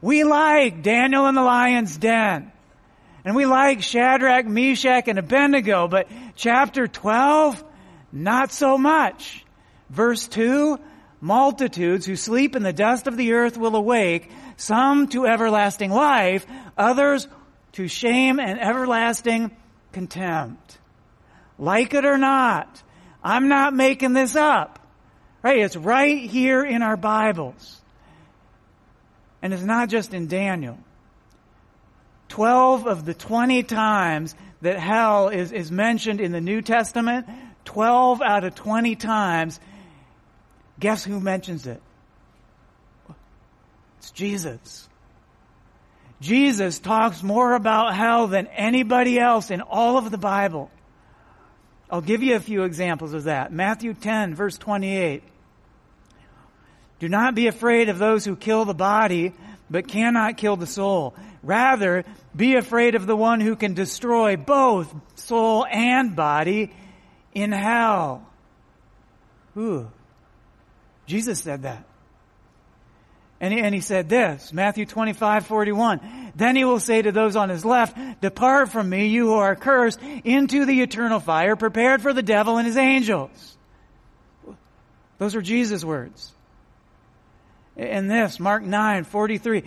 We 0.01 0.23
like 0.23 0.81
Daniel 0.81 1.27
in 1.27 1.35
the 1.35 1.41
lion's 1.41 1.97
den. 1.97 2.51
And 3.25 3.35
we 3.35 3.45
like 3.45 3.83
Shadrach, 3.83 4.45
Meshach, 4.45 5.07
and 5.07 5.19
Abednego, 5.19 5.87
but 5.87 6.07
chapter 6.35 6.87
12, 6.87 7.63
not 8.11 8.51
so 8.51 8.77
much. 8.77 9.45
Verse 9.89 10.27
2, 10.27 10.79
multitudes 11.19 12.05
who 12.05 12.15
sleep 12.15 12.55
in 12.55 12.63
the 12.63 12.71
dust 12.71 13.07
of 13.07 13.17
the 13.17 13.33
earth 13.33 13.57
will 13.57 13.75
awake, 13.75 14.31
some 14.55 15.07
to 15.09 15.25
everlasting 15.25 15.91
life, 15.91 16.45
others 16.77 17.27
to 17.73 17.87
shame 17.87 18.39
and 18.39 18.59
everlasting 18.59 19.51
contempt. 19.91 20.77
Like 21.57 21.93
it 21.93 22.05
or 22.05 22.17
not, 22.17 22.81
I'm 23.21 23.49
not 23.49 23.73
making 23.73 24.13
this 24.13 24.35
up. 24.35 24.78
Right? 25.41 25.60
It's 25.60 25.75
right 25.75 26.19
here 26.19 26.63
in 26.63 26.81
our 26.81 26.98
Bibles. 26.98 27.81
And 29.41 29.53
it's 29.53 29.63
not 29.63 29.89
just 29.89 30.13
in 30.13 30.27
Daniel. 30.27 30.77
12 32.29 32.88
of 32.88 33.05
the 33.05 33.13
20 33.13 33.63
times 33.63 34.36
that 34.62 34.79
hell 34.79 35.29
is, 35.29 35.51
is 35.51 35.72
mentioned 35.72 36.19
in 36.19 36.31
the 36.31 36.41
New 36.41 36.62
Testament, 36.62 37.27
12 37.65 38.22
out 38.22 38.43
of 38.43 38.55
20 38.55 38.96
times 38.96 39.60
Guess 40.79 41.03
who 41.03 41.19
mentions 41.19 41.67
it? 41.67 41.81
It's 43.98 44.12
Jesus. 44.12 44.88
Jesus 46.22 46.79
talks 46.79 47.22
more 47.22 47.53
about 47.53 47.96
hell 47.96 48.27
than 48.27 48.48
anybody 48.48 49.19
else 49.19 49.51
in 49.51 49.62
all 49.62 49.98
of 49.98 50.10
the 50.10 50.17
Bible. 50.17 50.72
I'll 51.91 52.01
give 52.01 52.22
you 52.22 52.36
a 52.36 52.39
few 52.39 52.63
examples 52.63 53.13
of 53.13 53.24
that. 53.25 53.51
Matthew 53.51 53.93
10 53.93 54.36
verse 54.36 54.58
28. 54.58 55.24
Do 57.00 57.10
not 57.10 57.34
be 57.34 57.48
afraid 57.48 57.89
of 57.89 57.98
those 57.98 58.25
who 58.25 58.36
kill 58.36 58.65
the 58.65 58.74
body, 58.74 59.34
but 59.69 59.88
cannot 59.88 60.38
kill 60.38 60.58
the 60.58 60.67
soul. 60.67 61.15
Rather, 61.41 62.03
be 62.36 62.55
afraid 62.55 62.96
of 62.96 63.08
the 63.08 63.15
one 63.15 63.39
who 63.39 63.55
can 63.55 63.74
destroy 63.74 64.36
both 64.36 64.93
soul 65.15 65.65
and 65.65 66.15
body 66.15 66.72
in 67.34 67.51
hell. 67.51 68.27
Ooh. 69.58 69.89
Jesus 71.05 71.39
said 71.39 71.63
that. 71.63 71.84
And 73.41 73.53
he, 73.53 73.62
and 73.62 73.74
he 73.74 73.81
said 73.81 74.10
this, 74.10 74.51
Matthew 74.51 74.86
25, 74.86 75.46
41. 75.46 76.31
Then 76.36 76.55
he 76.55 76.65
will 76.65 76.79
say 76.79 77.01
to 77.01 77.12
those 77.12 77.36
on 77.36 77.50
his 77.50 77.63
left, 77.63 77.98
Depart 78.22 78.69
from 78.69 78.89
me, 78.89 79.08
you 79.08 79.27
who 79.27 79.36
are 79.36 79.55
cursed, 79.55 80.01
into 80.24 80.65
the 80.65 80.81
eternal 80.81 81.19
fire, 81.19 81.55
prepared 81.55 82.01
for 82.01 82.13
the 82.13 82.24
devil 82.24 82.58
and 82.58 82.67
his 82.67 82.77
angels. 82.77 83.58
Those 85.19 85.36
are 85.36 85.41
Jesus' 85.41 85.86
words. 85.86 86.34
And 87.77 88.12
this, 88.12 88.39
Mark 88.39 88.63
9, 88.63 89.05
43. 89.05 89.63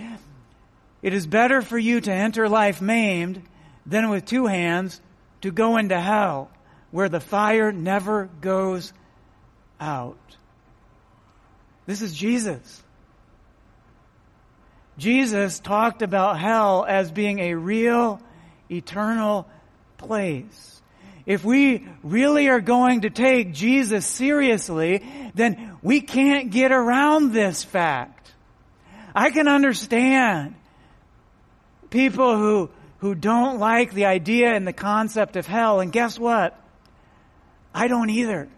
It 1.03 1.15
is 1.15 1.27
better 1.27 1.63
for 1.63 1.79
you 1.79 2.01
to 2.01 2.13
enter 2.13 2.49
life 2.49 2.83
maimed 2.83 3.43
than 3.87 4.11
with 4.11 4.27
two 4.27 4.47
hands 4.47 5.01
to 5.41 5.51
go 5.51 5.79
into 5.79 5.99
hell, 5.99 6.51
where 6.91 7.09
the 7.09 7.21
fire 7.21 7.73
never 7.73 8.29
goes 8.41 8.93
out. 9.81 10.19
This 11.87 12.03
is 12.03 12.15
Jesus. 12.15 12.83
Jesus 15.03 15.59
talked 15.59 16.01
about 16.01 16.39
hell 16.39 16.87
as 16.89 17.11
being 17.11 17.41
a 17.41 17.55
real, 17.55 18.21
eternal 18.71 19.49
place. 19.99 20.81
If 21.27 21.45
we 21.45 21.89
really 22.05 22.49
are 22.49 22.61
going 22.61 23.01
to 23.01 23.11
take 23.11 23.53
Jesus 23.53 24.07
seriously, 24.07 25.05
then 25.35 25.77
we 25.83 26.03
can't 26.03 26.53
get 26.53 26.71
around 26.71 27.33
this 27.33 27.65
fact. 27.65 28.31
I 29.13 29.31
can 29.31 29.49
understand 29.49 30.55
people 31.91 32.37
who, 32.37 32.71
who 32.99 33.17
don't 33.17 33.59
like 33.59 33.95
the 33.95 34.05
idea 34.05 34.55
and 34.55 34.65
the 34.69 34.73
concept 34.73 35.35
of 35.35 35.49
hell, 35.49 35.81
and 35.81 35.91
guess 35.91 36.17
what? 36.17 36.57
I 37.75 37.89
don't 37.89 38.11
either. 38.11 38.49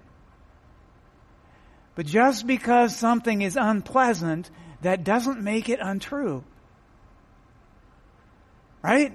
But 1.94 2.04
just 2.04 2.46
because 2.46 2.94
something 2.94 3.40
is 3.40 3.56
unpleasant, 3.56 4.50
that 4.84 5.04
doesn't 5.04 5.42
make 5.42 5.68
it 5.68 5.80
untrue. 5.82 6.44
Right? 8.82 9.12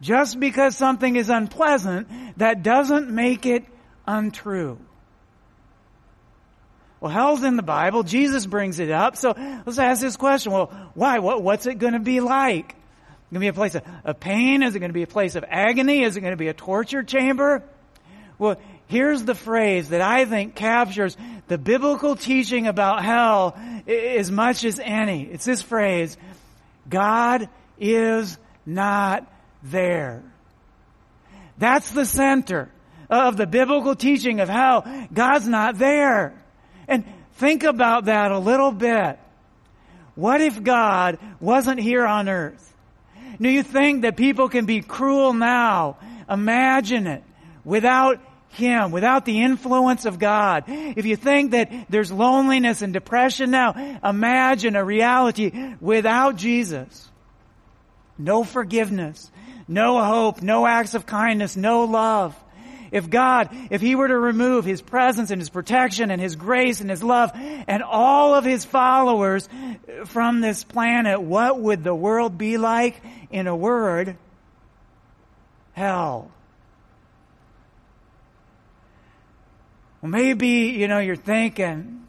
Just 0.00 0.40
because 0.40 0.76
something 0.76 1.16
is 1.16 1.30
unpleasant, 1.30 2.08
that 2.38 2.62
doesn't 2.62 3.08
make 3.08 3.46
it 3.46 3.64
untrue. 4.06 4.78
Well, 7.00 7.10
hell's 7.10 7.42
in 7.42 7.56
the 7.56 7.62
Bible. 7.62 8.02
Jesus 8.04 8.46
brings 8.46 8.78
it 8.78 8.90
up. 8.90 9.16
So 9.16 9.34
let's 9.36 9.78
ask 9.78 10.00
this 10.00 10.16
question. 10.16 10.52
Well, 10.52 10.66
why? 10.94 11.18
What, 11.18 11.42
what's 11.42 11.66
it 11.66 11.78
going 11.78 11.94
to 11.94 12.00
be 12.00 12.20
like? 12.20 12.70
It's 12.70 13.32
Going 13.32 13.34
to 13.34 13.40
be 13.40 13.48
a 13.48 13.52
place 13.52 13.74
of, 13.74 13.82
of 14.04 14.20
pain? 14.20 14.62
Is 14.62 14.74
it 14.74 14.78
going 14.78 14.90
to 14.90 14.94
be 14.94 15.02
a 15.02 15.08
place 15.08 15.34
of 15.34 15.44
agony? 15.48 16.02
Is 16.02 16.16
it 16.16 16.20
going 16.20 16.32
to 16.32 16.36
be 16.36 16.48
a 16.48 16.54
torture 16.54 17.02
chamber? 17.02 17.62
Well, 18.38 18.56
here's 18.92 19.24
the 19.24 19.34
phrase 19.34 19.88
that 19.88 20.02
I 20.02 20.26
think 20.26 20.54
captures 20.54 21.16
the 21.48 21.56
biblical 21.56 22.14
teaching 22.14 22.66
about 22.66 23.02
hell 23.02 23.56
as 23.86 24.30
much 24.30 24.64
as 24.64 24.78
any. 24.78 25.24
It's 25.24 25.46
this 25.46 25.62
phrase, 25.62 26.18
God 26.88 27.48
is 27.80 28.36
not 28.66 29.26
there. 29.62 30.22
That's 31.56 31.90
the 31.92 32.04
center 32.04 32.70
of 33.08 33.38
the 33.38 33.46
biblical 33.46 33.96
teaching 33.96 34.40
of 34.40 34.50
hell. 34.50 34.84
God's 35.12 35.48
not 35.48 35.78
there. 35.78 36.34
And 36.86 37.04
think 37.36 37.64
about 37.64 38.04
that 38.04 38.30
a 38.30 38.38
little 38.38 38.72
bit. 38.72 39.18
What 40.16 40.42
if 40.42 40.62
God 40.62 41.18
wasn't 41.40 41.80
here 41.80 42.04
on 42.04 42.28
earth? 42.28 42.74
Do 43.40 43.48
you 43.48 43.62
think 43.62 44.02
that 44.02 44.18
people 44.18 44.50
can 44.50 44.66
be 44.66 44.82
cruel 44.82 45.32
now? 45.32 45.96
Imagine 46.28 47.06
it. 47.06 47.24
Without 47.64 48.20
him, 48.52 48.90
without 48.90 49.24
the 49.24 49.42
influence 49.42 50.04
of 50.04 50.18
God. 50.18 50.64
If 50.66 51.06
you 51.06 51.16
think 51.16 51.52
that 51.52 51.70
there's 51.88 52.12
loneliness 52.12 52.82
and 52.82 52.92
depression 52.92 53.50
now, 53.50 53.98
imagine 54.04 54.76
a 54.76 54.84
reality 54.84 55.74
without 55.80 56.36
Jesus. 56.36 57.10
no 58.18 58.44
forgiveness, 58.44 59.30
no 59.68 60.02
hope, 60.02 60.42
no 60.42 60.66
acts 60.66 60.94
of 60.94 61.06
kindness, 61.06 61.56
no 61.56 61.84
love. 61.84 62.36
If 62.90 63.08
God, 63.08 63.48
if 63.70 63.80
He 63.80 63.94
were 63.94 64.08
to 64.08 64.18
remove 64.18 64.64
His 64.64 64.82
presence 64.82 65.30
and 65.30 65.40
His 65.40 65.48
protection 65.48 66.10
and 66.10 66.20
His 66.20 66.36
grace 66.36 66.80
and 66.80 66.90
His 66.90 67.02
love 67.02 67.30
and 67.34 67.82
all 67.82 68.34
of 68.34 68.44
His 68.44 68.64
followers 68.66 69.48
from 70.06 70.40
this 70.40 70.62
planet, 70.62 71.20
what 71.20 71.58
would 71.58 71.84
the 71.84 71.94
world 71.94 72.36
be 72.36 72.58
like? 72.58 73.00
In 73.30 73.46
a 73.46 73.56
word, 73.56 74.16
hell. 75.72 76.30
Well, 80.02 80.10
maybe, 80.10 80.48
you 80.48 80.88
know, 80.88 80.98
you're 80.98 81.14
thinking, 81.14 82.06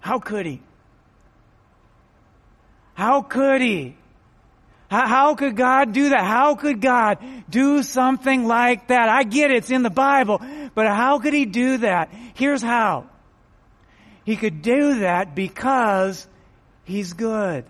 how 0.00 0.18
could 0.18 0.46
He? 0.46 0.62
How 2.94 3.20
could 3.20 3.60
He? 3.60 3.96
How, 4.90 5.06
how 5.06 5.34
could 5.34 5.56
God 5.56 5.92
do 5.92 6.08
that? 6.08 6.24
How 6.24 6.54
could 6.54 6.80
God 6.80 7.18
do 7.48 7.82
something 7.82 8.46
like 8.46 8.88
that? 8.88 9.08
I 9.10 9.24
get 9.24 9.50
it, 9.50 9.58
it's 9.58 9.70
in 9.70 9.82
the 9.82 9.90
Bible, 9.90 10.40
but 10.74 10.86
how 10.86 11.18
could 11.18 11.34
He 11.34 11.44
do 11.44 11.78
that? 11.78 12.10
Here's 12.34 12.62
how. 12.62 13.06
He 14.24 14.36
could 14.36 14.62
do 14.62 15.00
that 15.00 15.34
because 15.34 16.26
He's 16.84 17.12
good. 17.12 17.66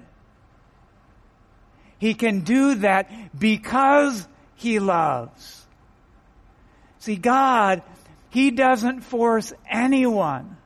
He 1.98 2.14
can 2.14 2.40
do 2.40 2.76
that 2.76 3.38
because 3.38 4.26
He 4.54 4.78
loves. 4.78 5.66
See, 7.00 7.16
God, 7.16 7.82
He 8.32 8.50
doesn't 8.50 9.02
force 9.02 9.52
anyone 9.70 10.56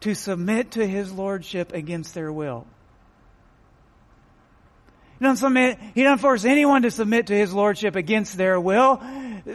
to 0.00 0.14
submit 0.14 0.72
to 0.72 0.86
His 0.86 1.12
Lordship 1.12 1.72
against 1.72 2.14
their 2.14 2.32
will. 2.32 2.66
He 5.18 5.24
doesn't 5.24 5.38
submit, 5.38 5.78
he 5.94 6.02
doesn't 6.02 6.18
force 6.18 6.44
anyone 6.44 6.82
to 6.82 6.90
submit 6.90 7.28
to 7.28 7.36
his 7.36 7.52
lordship 7.54 7.96
against 7.96 8.36
their 8.36 8.60
will. 8.60 9.00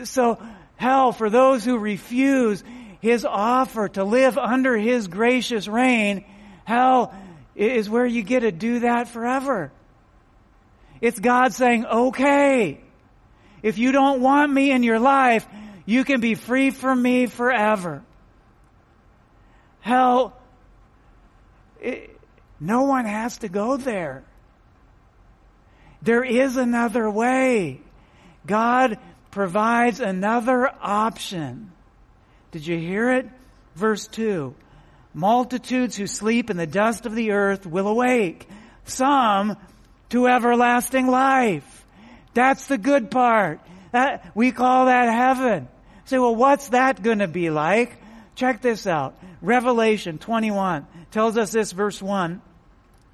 So 0.05 0.41
hell, 0.77 1.11
for 1.11 1.29
those 1.29 1.65
who 1.65 1.77
refuse 1.77 2.63
his 3.01 3.25
offer 3.25 3.89
to 3.89 4.03
live 4.03 4.37
under 4.37 4.77
his 4.77 5.07
gracious 5.07 5.67
reign, 5.67 6.23
hell 6.63 7.13
is 7.55 7.89
where 7.89 8.05
you 8.05 8.23
get 8.23 8.39
to 8.41 8.51
do 8.51 8.79
that 8.79 9.09
forever. 9.09 9.71
It's 11.01 11.19
God 11.19 11.53
saying, 11.53 11.85
okay, 11.85 12.81
if 13.61 13.77
you 13.77 13.91
don't 13.91 14.21
want 14.21 14.51
me 14.51 14.71
in 14.71 14.83
your 14.83 14.99
life, 14.99 15.45
you 15.89 16.03
can 16.03 16.19
be 16.19 16.35
free 16.35 16.69
from 16.69 17.01
me 17.01 17.25
forever. 17.25 18.03
Hell, 19.81 20.39
it, 21.81 22.15
no 22.59 22.83
one 22.83 23.05
has 23.05 23.39
to 23.39 23.49
go 23.49 23.75
there. 23.75 24.23
There 26.03 26.23
is 26.23 26.57
another 26.57 27.09
way. 27.09 27.81
God 28.45 28.99
provides 29.31 29.99
another 29.99 30.69
option. 30.79 31.71
Did 32.51 32.67
you 32.67 32.77
hear 32.77 33.11
it? 33.13 33.27
Verse 33.73 34.05
2. 34.09 34.53
Multitudes 35.15 35.97
who 35.97 36.05
sleep 36.05 36.51
in 36.51 36.57
the 36.57 36.67
dust 36.67 37.07
of 37.07 37.15
the 37.15 37.31
earth 37.31 37.65
will 37.65 37.87
awake. 37.87 38.47
Some 38.83 39.57
to 40.09 40.27
everlasting 40.27 41.07
life. 41.07 41.87
That's 42.35 42.67
the 42.67 42.77
good 42.77 43.09
part. 43.09 43.59
That, 43.91 44.35
we 44.35 44.51
call 44.51 44.85
that 44.85 45.11
heaven. 45.11 45.67
Say, 46.09 46.17
well, 46.17 46.35
what's 46.35 46.69
that 46.69 47.03
gonna 47.03 47.27
be 47.27 47.51
like? 47.51 47.95
Check 48.33 48.63
this 48.63 48.87
out. 48.87 49.13
Revelation 49.43 50.17
21 50.17 50.87
tells 51.11 51.37
us 51.37 51.51
this 51.51 51.71
verse 51.71 52.01
1. 52.01 52.41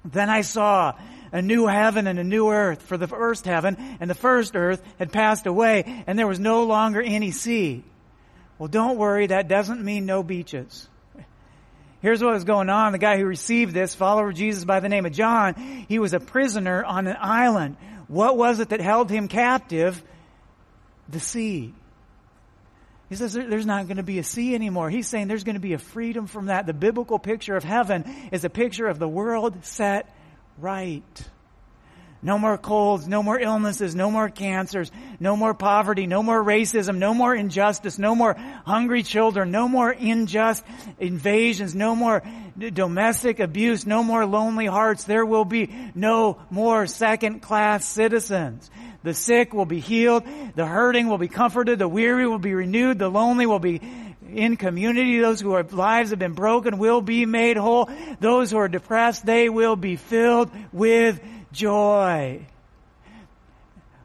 Then 0.06 0.30
I 0.30 0.40
saw 0.40 0.94
a 1.30 1.42
new 1.42 1.66
heaven 1.66 2.06
and 2.06 2.18
a 2.18 2.24
new 2.24 2.48
earth. 2.48 2.80
For 2.80 2.96
the 2.96 3.06
first 3.06 3.44
heaven 3.44 3.76
and 4.00 4.08
the 4.08 4.14
first 4.14 4.56
earth 4.56 4.82
had 4.98 5.12
passed 5.12 5.46
away 5.46 6.04
and 6.06 6.18
there 6.18 6.26
was 6.26 6.40
no 6.40 6.64
longer 6.64 7.02
any 7.02 7.32
sea. 7.32 7.84
Well, 8.58 8.68
don't 8.68 8.96
worry, 8.96 9.26
that 9.26 9.46
doesn't 9.46 9.84
mean 9.84 10.06
no 10.06 10.22
beaches. 10.22 10.88
Here's 12.00 12.24
what 12.24 12.32
was 12.32 12.44
going 12.44 12.70
on. 12.70 12.92
The 12.92 12.98
guy 12.98 13.18
who 13.18 13.26
received 13.26 13.74
this, 13.74 13.94
follower 13.94 14.30
of 14.30 14.36
Jesus 14.36 14.64
by 14.64 14.80
the 14.80 14.88
name 14.88 15.04
of 15.04 15.12
John, 15.12 15.84
he 15.86 15.98
was 15.98 16.14
a 16.14 16.20
prisoner 16.20 16.82
on 16.82 17.06
an 17.06 17.18
island. 17.20 17.76
What 18.08 18.38
was 18.38 18.58
it 18.58 18.70
that 18.70 18.80
held 18.80 19.10
him 19.10 19.28
captive? 19.28 20.02
The 21.10 21.20
sea. 21.20 21.74
He 23.08 23.14
says 23.14 23.34
there's 23.34 23.66
not 23.66 23.86
going 23.86 23.98
to 23.98 24.02
be 24.02 24.18
a 24.18 24.24
sea 24.24 24.54
anymore. 24.54 24.90
He's 24.90 25.06
saying 25.06 25.28
there's 25.28 25.44
going 25.44 25.54
to 25.54 25.60
be 25.60 25.74
a 25.74 25.78
freedom 25.78 26.26
from 26.26 26.46
that. 26.46 26.66
The 26.66 26.74
biblical 26.74 27.18
picture 27.18 27.56
of 27.56 27.62
heaven 27.62 28.04
is 28.32 28.44
a 28.44 28.50
picture 28.50 28.88
of 28.88 28.98
the 28.98 29.08
world 29.08 29.64
set 29.64 30.12
right. 30.58 31.02
No 32.22 32.38
more 32.38 32.58
colds, 32.58 33.06
no 33.06 33.22
more 33.22 33.38
illnesses, 33.38 33.94
no 33.94 34.10
more 34.10 34.28
cancers, 34.28 34.90
no 35.20 35.36
more 35.36 35.54
poverty, 35.54 36.08
no 36.08 36.24
more 36.24 36.42
racism, 36.42 36.96
no 36.96 37.14
more 37.14 37.32
injustice, 37.32 38.00
no 38.00 38.16
more 38.16 38.34
hungry 38.64 39.04
children, 39.04 39.52
no 39.52 39.68
more 39.68 39.90
unjust 39.90 40.64
invasions, 40.98 41.74
no 41.74 41.94
more 41.94 42.24
domestic 42.56 43.38
abuse, 43.38 43.86
no 43.86 44.02
more 44.02 44.26
lonely 44.26 44.66
hearts. 44.66 45.04
There 45.04 45.24
will 45.24 45.44
be 45.44 45.70
no 45.94 46.38
more 46.50 46.88
second 46.88 47.42
class 47.42 47.86
citizens. 47.86 48.70
The 49.06 49.14
sick 49.14 49.54
will 49.54 49.66
be 49.66 49.78
healed, 49.78 50.24
the 50.56 50.66
hurting 50.66 51.06
will 51.06 51.16
be 51.16 51.28
comforted, 51.28 51.78
the 51.78 51.86
weary 51.86 52.26
will 52.26 52.40
be 52.40 52.54
renewed, 52.54 52.98
the 52.98 53.08
lonely 53.08 53.46
will 53.46 53.60
be 53.60 53.80
in 54.34 54.56
community. 54.56 55.20
Those 55.20 55.40
who 55.40 55.56
lives 55.62 56.10
have 56.10 56.18
been 56.18 56.32
broken 56.32 56.76
will 56.76 57.00
be 57.00 57.24
made 57.24 57.56
whole. 57.56 57.88
Those 58.18 58.50
who 58.50 58.56
are 58.56 58.66
depressed, 58.66 59.24
they 59.24 59.48
will 59.48 59.76
be 59.76 59.94
filled 59.94 60.50
with 60.72 61.20
joy. 61.52 62.46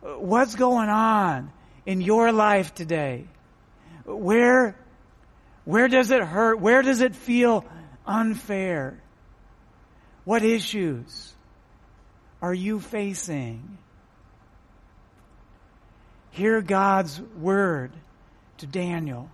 What's 0.02 0.54
going 0.54 0.90
on 0.90 1.52
in 1.88 2.02
your 2.02 2.32
life 2.32 2.76
today? 2.76 3.26
Where, 4.06 4.76
where 5.66 5.88
does 5.88 6.12
it 6.12 6.22
hurt? 6.22 6.60
Where 6.60 6.84
does 6.84 7.02
it 7.02 7.16
feel 7.16 7.66
unfair? 8.06 9.02
What 10.26 10.44
issues 10.44 11.34
are 12.40 12.54
you 12.54 12.80
facing? 12.80 13.71
Hear 16.32 16.62
God's 16.62 17.22
word 17.38 17.92
to 18.58 18.68
Daniel 18.68 19.30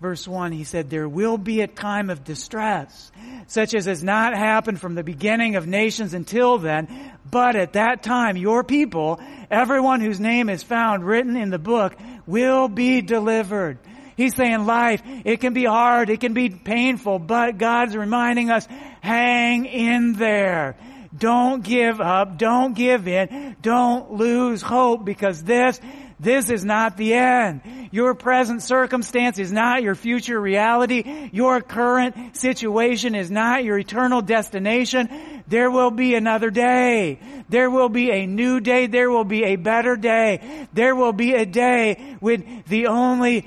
verse 0.00 0.28
1, 0.28 0.52
he 0.52 0.64
said, 0.64 0.90
There 0.90 1.08
will 1.08 1.38
be 1.38 1.60
a 1.60 1.66
time 1.66 2.10
of 2.10 2.24
distress, 2.24 3.10
such 3.46 3.74
as 3.74 3.86
has 3.86 4.02
not 4.02 4.36
happened 4.36 4.80
from 4.80 4.94
the 4.94 5.02
beginning 5.02 5.56
of 5.56 5.66
nations 5.66 6.14
until 6.14 6.58
then. 6.58 7.12
But 7.30 7.56
at 7.56 7.74
that 7.74 8.02
time, 8.02 8.36
your 8.36 8.64
people, 8.64 9.20
everyone 9.50 10.00
whose 10.00 10.20
name 10.20 10.48
is 10.48 10.62
found 10.62 11.04
written 11.04 11.36
in 11.36 11.50
the 11.50 11.58
book, 11.58 11.94
will 12.26 12.68
be 12.68 13.00
delivered. 13.00 13.78
He's 14.16 14.34
saying 14.34 14.66
life, 14.66 15.02
it 15.24 15.40
can 15.40 15.52
be 15.52 15.64
hard, 15.64 16.10
it 16.10 16.20
can 16.20 16.34
be 16.34 16.50
painful, 16.50 17.20
but 17.20 17.58
God's 17.58 17.96
reminding 17.96 18.50
us, 18.50 18.66
hang 19.00 19.66
in 19.66 20.14
there. 20.14 20.76
Don't 21.16 21.64
give 21.64 22.00
up. 22.00 22.36
Don't 22.36 22.74
give 22.74 23.08
in. 23.08 23.56
Don't 23.62 24.12
lose 24.12 24.60
hope 24.60 25.04
because 25.04 25.42
this 25.42 25.80
this 26.20 26.50
is 26.50 26.64
not 26.64 26.96
the 26.96 27.14
end. 27.14 27.60
Your 27.92 28.14
present 28.14 28.62
circumstance 28.62 29.38
is 29.38 29.52
not 29.52 29.82
your 29.82 29.94
future 29.94 30.40
reality. 30.40 31.30
Your 31.32 31.60
current 31.60 32.36
situation 32.36 33.14
is 33.14 33.30
not 33.30 33.62
your 33.62 33.78
eternal 33.78 34.20
destination. 34.20 35.08
There 35.46 35.70
will 35.70 35.92
be 35.92 36.16
another 36.16 36.50
day. 36.50 37.20
There 37.48 37.70
will 37.70 37.88
be 37.88 38.10
a 38.10 38.26
new 38.26 38.58
day. 38.58 38.86
There 38.86 39.10
will 39.10 39.24
be 39.24 39.44
a 39.44 39.56
better 39.56 39.96
day. 39.96 40.66
There 40.72 40.96
will 40.96 41.12
be 41.12 41.34
a 41.34 41.46
day 41.46 42.16
when 42.18 42.64
the 42.66 42.88
only 42.88 43.46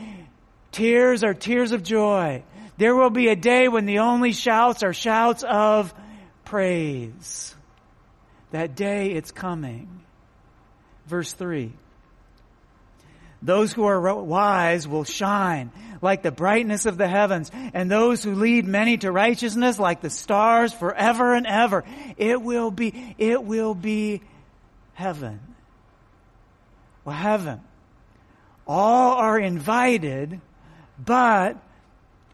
tears 0.71 1.23
are 1.25 1.33
tears 1.33 1.73
of 1.73 1.83
joy. 1.83 2.43
There 2.77 2.95
will 2.95 3.09
be 3.09 3.27
a 3.27 3.35
day 3.35 3.67
when 3.67 3.85
the 3.85 3.99
only 3.99 4.31
shouts 4.31 4.81
are 4.81 4.93
shouts 4.93 5.43
of 5.43 5.93
praise. 6.45 7.53
That 8.51 8.75
day 8.75 9.11
it's 9.11 9.31
coming. 9.31 10.01
Verse 11.05 11.33
3. 11.33 11.73
Those 13.41 13.73
who 13.73 13.85
are 13.85 14.15
wise 14.15 14.87
will 14.87 15.03
shine 15.03 15.71
like 16.01 16.23
the 16.23 16.31
brightness 16.31 16.85
of 16.85 16.97
the 16.97 17.07
heavens, 17.07 17.51
and 17.73 17.89
those 17.89 18.23
who 18.23 18.33
lead 18.33 18.65
many 18.65 18.97
to 18.97 19.11
righteousness 19.11 19.77
like 19.77 20.01
the 20.01 20.09
stars 20.09 20.73
forever 20.73 21.33
and 21.33 21.45
ever. 21.45 21.83
It 22.17 22.41
will 22.41 22.71
be, 22.71 23.15
it 23.17 23.43
will 23.43 23.75
be 23.75 24.21
heaven. 24.93 25.39
Well, 27.05 27.15
heaven. 27.15 27.61
All 28.67 29.13
are 29.17 29.39
invited, 29.39 30.41
but 31.03 31.57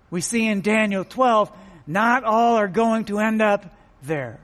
we 0.10 0.22
see 0.22 0.48
in 0.48 0.62
Daniel 0.62 1.04
12, 1.04 1.52
not 1.86 2.24
all 2.24 2.56
are 2.56 2.67
going 2.67 3.06
to 3.06 3.20
end 3.20 3.41
up 3.41 3.65
there. 4.04 4.39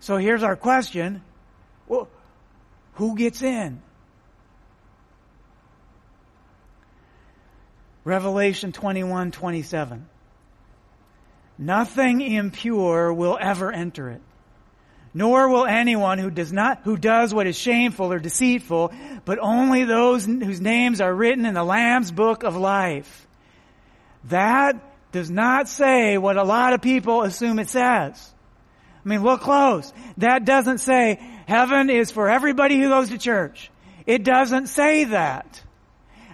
So 0.00 0.16
here's 0.16 0.42
our 0.42 0.56
question. 0.56 1.22
Well, 1.86 2.08
who 2.94 3.16
gets 3.16 3.42
in? 3.42 3.82
Revelation 8.04 8.72
21, 8.72 9.30
27. 9.30 10.08
Nothing 11.58 12.20
impure 12.20 13.12
will 13.12 13.36
ever 13.40 13.70
enter 13.70 14.10
it. 14.10 14.22
nor 15.12 15.48
will 15.48 15.66
anyone 15.66 16.18
who 16.18 16.30
does 16.30 16.52
not, 16.52 16.82
who 16.84 16.96
does 16.96 17.34
what 17.34 17.46
is 17.46 17.56
shameful 17.58 18.12
or 18.12 18.18
deceitful, 18.18 18.92
but 19.24 19.38
only 19.40 19.84
those 19.84 20.24
whose 20.24 20.60
names 20.60 21.00
are 21.00 21.12
written 21.12 21.44
in 21.44 21.54
the 21.54 21.64
Lamb's 21.64 22.12
book 22.12 22.44
of 22.44 22.56
life. 22.56 23.26
That 24.24 24.76
does 25.12 25.30
not 25.30 25.68
say 25.68 26.16
what 26.18 26.36
a 26.36 26.44
lot 26.44 26.72
of 26.74 26.82
people 26.82 27.22
assume 27.22 27.58
it 27.58 27.68
says. 27.68 28.32
I 29.04 29.08
mean, 29.08 29.22
look 29.22 29.40
close. 29.40 29.92
That 30.18 30.44
doesn't 30.44 30.78
say 30.78 31.18
heaven 31.48 31.90
is 31.90 32.10
for 32.10 32.28
everybody 32.28 32.78
who 32.78 32.88
goes 32.88 33.08
to 33.08 33.18
church. 33.18 33.70
It 34.06 34.22
doesn't 34.22 34.68
say 34.68 35.04
that. 35.04 35.62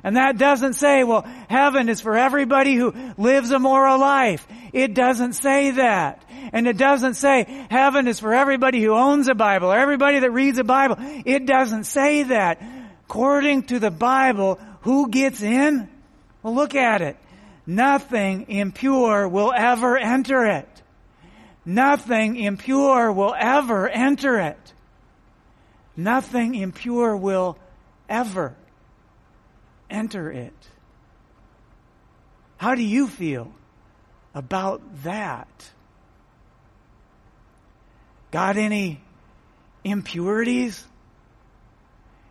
And 0.07 0.15
that 0.17 0.39
doesn't 0.39 0.75
say, 0.75 1.03
well, 1.03 1.23
heaven 1.49 1.89
is 1.89 2.01
for 2.01 2.17
everybody 2.17 2.77
who 2.77 2.95
lives 3.19 3.51
a 3.51 3.59
moral 3.59 3.99
life. 3.99 4.47
It 4.73 4.95
doesn't 4.95 5.33
say 5.33 5.73
that. 5.73 6.23
And 6.53 6.69
it 6.69 6.79
doesn't 6.79 7.15
say 7.15 7.67
heaven 7.69 8.07
is 8.07 8.21
for 8.21 8.33
everybody 8.33 8.81
who 8.81 8.95
owns 8.95 9.27
a 9.27 9.35
Bible 9.35 9.73
or 9.73 9.77
everybody 9.77 10.21
that 10.21 10.31
reads 10.31 10.59
a 10.59 10.65
Bible. 10.65 10.95
It 11.01 11.45
doesn't 11.45 11.85
say 11.85 12.23
that. 12.23 12.63
According 13.07 13.65
to 13.65 13.81
the 13.81 13.91
Bible, 13.91 14.61
who 14.83 15.09
gets 15.09 15.43
in? 15.43 15.89
Well, 16.41 16.55
look 16.55 16.77
at 16.77 17.03
it. 17.03 17.17
Nothing 17.67 18.49
impure 18.49 19.27
will 19.27 19.53
ever 19.53 19.97
enter 19.97 20.47
it. 20.47 20.69
Nothing 21.65 22.37
impure 22.37 23.11
will 23.11 23.35
ever 23.37 23.89
enter 23.89 24.39
it. 24.39 24.73
Nothing 25.97 26.55
impure 26.55 27.17
will 27.17 27.59
ever 28.09 28.55
enter 29.91 30.31
it. 30.31 30.55
How 32.57 32.75
do 32.75 32.83
you 32.83 33.07
feel 33.09 33.53
about 34.35 34.83
that? 35.03 35.49
Got 38.31 38.57
any 38.57 39.01
impurities? 39.85 40.85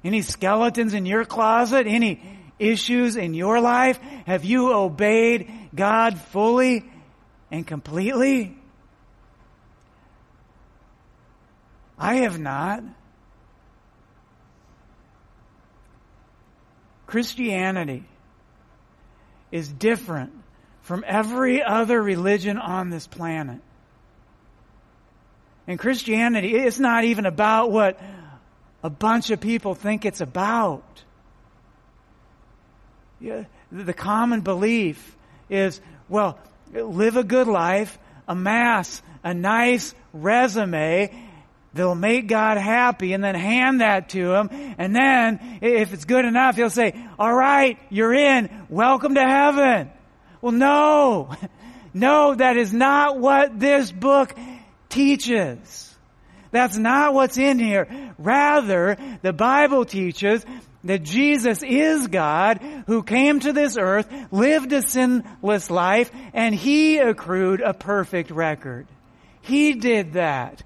Any 0.03 0.21
skeletons 0.21 0.93
in 0.93 1.05
your 1.05 1.25
closet? 1.25 1.87
Any 1.87 2.21
issues 2.59 3.15
in 3.15 3.33
your 3.33 3.59
life? 3.59 3.99
Have 4.25 4.45
you 4.45 4.71
obeyed 4.73 5.51
God 5.73 6.19
fully 6.19 6.85
and 7.51 7.65
completely? 7.65 8.57
I 11.97 12.15
have 12.17 12.39
not. 12.39 12.83
Christianity 17.15 18.03
is 19.49 19.69
different 19.69 20.33
from 20.81 21.05
every 21.07 21.63
other 21.63 22.03
religion 22.03 22.57
on 22.57 22.89
this 22.89 23.07
planet. 23.07 23.61
And 25.65 25.79
Christianity, 25.79 26.57
it's 26.57 26.77
not 26.77 27.05
even 27.05 27.25
about 27.25 27.71
what 27.71 27.97
a 28.83 28.89
bunch 28.89 29.29
of 29.29 29.39
people 29.39 29.75
think 29.75 30.03
it's 30.03 30.19
about. 30.19 30.83
The 33.21 33.93
common 33.95 34.41
belief 34.41 35.15
is, 35.49 35.79
well, 36.09 36.37
live 36.73 37.15
a 37.15 37.23
good 37.23 37.47
life, 37.47 37.97
amass 38.27 39.01
a 39.23 39.33
nice 39.33 39.95
resume, 40.11 41.24
that'll 41.75 41.93
make 41.93 42.27
God 42.27 42.57
happy 42.57 43.13
and 43.13 43.23
then 43.23 43.35
hand 43.35 43.81
that 43.81 44.09
to 44.09 44.33
him. 44.33 44.49
And 44.77 44.95
then, 44.95 45.59
if 45.61 45.93
it's 45.93 46.05
good 46.05 46.25
enough, 46.25 46.55
he'll 46.55 46.69
say, 46.69 46.95
all 47.19 47.33
right, 47.33 47.77
you're 47.89 48.13
in. 48.13 48.49
Welcome 48.69 49.15
to 49.15 49.23
heaven. 49.23 49.91
Well, 50.41 50.53
no. 50.53 51.35
No, 51.97 52.35
that 52.35 52.57
is 52.57 52.73
not 52.73 53.21
what 53.21 53.57
this 53.57 53.89
book 53.89 54.35
teaches. 54.89 55.95
That's 56.51 56.75
not 56.75 57.13
what's 57.13 57.37
in 57.37 57.57
here. 57.57 57.87
Rather, 58.17 58.97
the 59.21 59.31
Bible 59.31 59.85
teaches 59.85 60.45
that 60.83 61.03
Jesus 61.03 61.63
is 61.63 62.07
God 62.07 62.59
who 62.85 63.01
came 63.01 63.39
to 63.39 63.53
this 63.53 63.77
earth, 63.77 64.11
lived 64.29 64.73
a 64.73 64.81
sinless 64.81 65.69
life, 65.69 66.11
and 66.33 66.53
He 66.53 66.97
accrued 66.97 67.61
a 67.61 67.73
perfect 67.73 68.29
record. 68.29 68.87
He 69.41 69.75
did 69.75 70.13
that. 70.13 70.63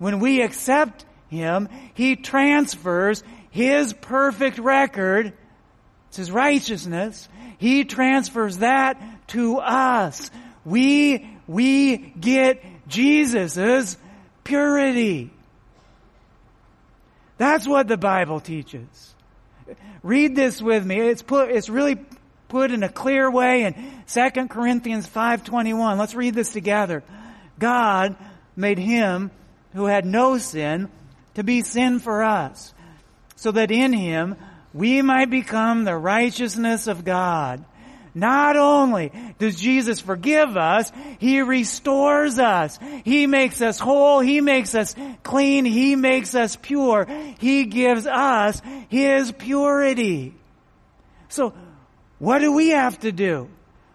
When 0.00 0.18
we 0.18 0.40
accept 0.40 1.04
Him, 1.28 1.68
He 1.92 2.16
transfers 2.16 3.22
His 3.50 3.92
perfect 3.92 4.58
record, 4.58 5.34
it's 6.08 6.16
His 6.16 6.30
righteousness, 6.32 7.28
He 7.58 7.84
transfers 7.84 8.58
that 8.58 9.28
to 9.28 9.58
us. 9.58 10.30
We, 10.64 11.28
we 11.46 11.98
get 11.98 12.64
Jesus' 12.88 13.98
purity. 14.42 15.30
That's 17.36 17.68
what 17.68 17.86
the 17.86 17.98
Bible 17.98 18.40
teaches. 18.40 19.14
Read 20.02 20.34
this 20.34 20.62
with 20.62 20.84
me. 20.84 20.98
It's 20.98 21.22
put, 21.22 21.50
it's 21.50 21.68
really 21.68 21.98
put 22.48 22.70
in 22.70 22.82
a 22.82 22.88
clear 22.88 23.30
way 23.30 23.64
in 23.64 23.74
2 24.08 24.48
Corinthians 24.48 25.06
5.21. 25.06 25.98
Let's 25.98 26.14
read 26.14 26.34
this 26.34 26.52
together. 26.52 27.02
God 27.58 28.16
made 28.56 28.78
him 28.78 29.30
who 29.74 29.86
had 29.86 30.04
no 30.04 30.38
sin 30.38 30.88
to 31.34 31.44
be 31.44 31.62
sin 31.62 31.98
for 31.98 32.22
us, 32.22 32.74
so 33.36 33.52
that 33.52 33.70
in 33.70 33.92
him 33.92 34.36
we 34.72 35.02
might 35.02 35.30
become 35.30 35.84
the 35.84 35.96
righteousness 35.96 36.86
of 36.86 37.04
God. 37.04 37.64
Not 38.14 38.56
only 38.56 39.12
does 39.38 39.60
Jesus 39.60 40.00
forgive 40.00 40.56
us, 40.56 40.90
He 41.18 41.42
restores 41.42 42.38
us. 42.38 42.78
He 43.04 43.26
makes 43.26 43.62
us 43.62 43.78
whole. 43.78 44.20
He 44.20 44.40
makes 44.40 44.74
us 44.74 44.96
clean. 45.22 45.64
He 45.64 45.94
makes 45.94 46.34
us 46.34 46.56
pure. 46.56 47.06
He 47.38 47.66
gives 47.66 48.06
us 48.06 48.60
His 48.88 49.30
purity. 49.30 50.34
So, 51.28 51.54
what 52.18 52.40
do 52.40 52.52
we 52.52 52.70
have 52.70 52.98
to 53.00 53.12
do? 53.12 53.48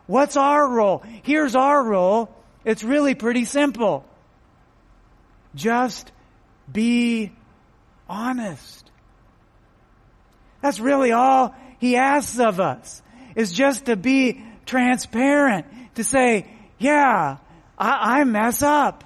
What's 0.07 0.37
our 0.37 0.67
role? 0.67 1.03
Here's 1.23 1.55
our 1.55 1.83
role. 1.83 2.33
It's 2.63 2.83
really 2.83 3.15
pretty 3.15 3.43
simple. 3.43 4.05
Just 5.55 6.11
be 6.71 7.31
honest. 8.07 8.89
That's 10.61 10.79
really 10.79 11.11
all 11.11 11.55
He 11.79 11.95
asks 11.95 12.39
of 12.39 12.59
us 12.59 13.01
is 13.35 13.51
just 13.51 13.85
to 13.85 13.95
be 13.95 14.43
transparent, 14.65 15.65
to 15.95 16.03
say, 16.03 16.47
yeah, 16.79 17.37
I, 17.77 18.19
I 18.19 18.23
mess 18.23 18.61
up. 18.61 19.03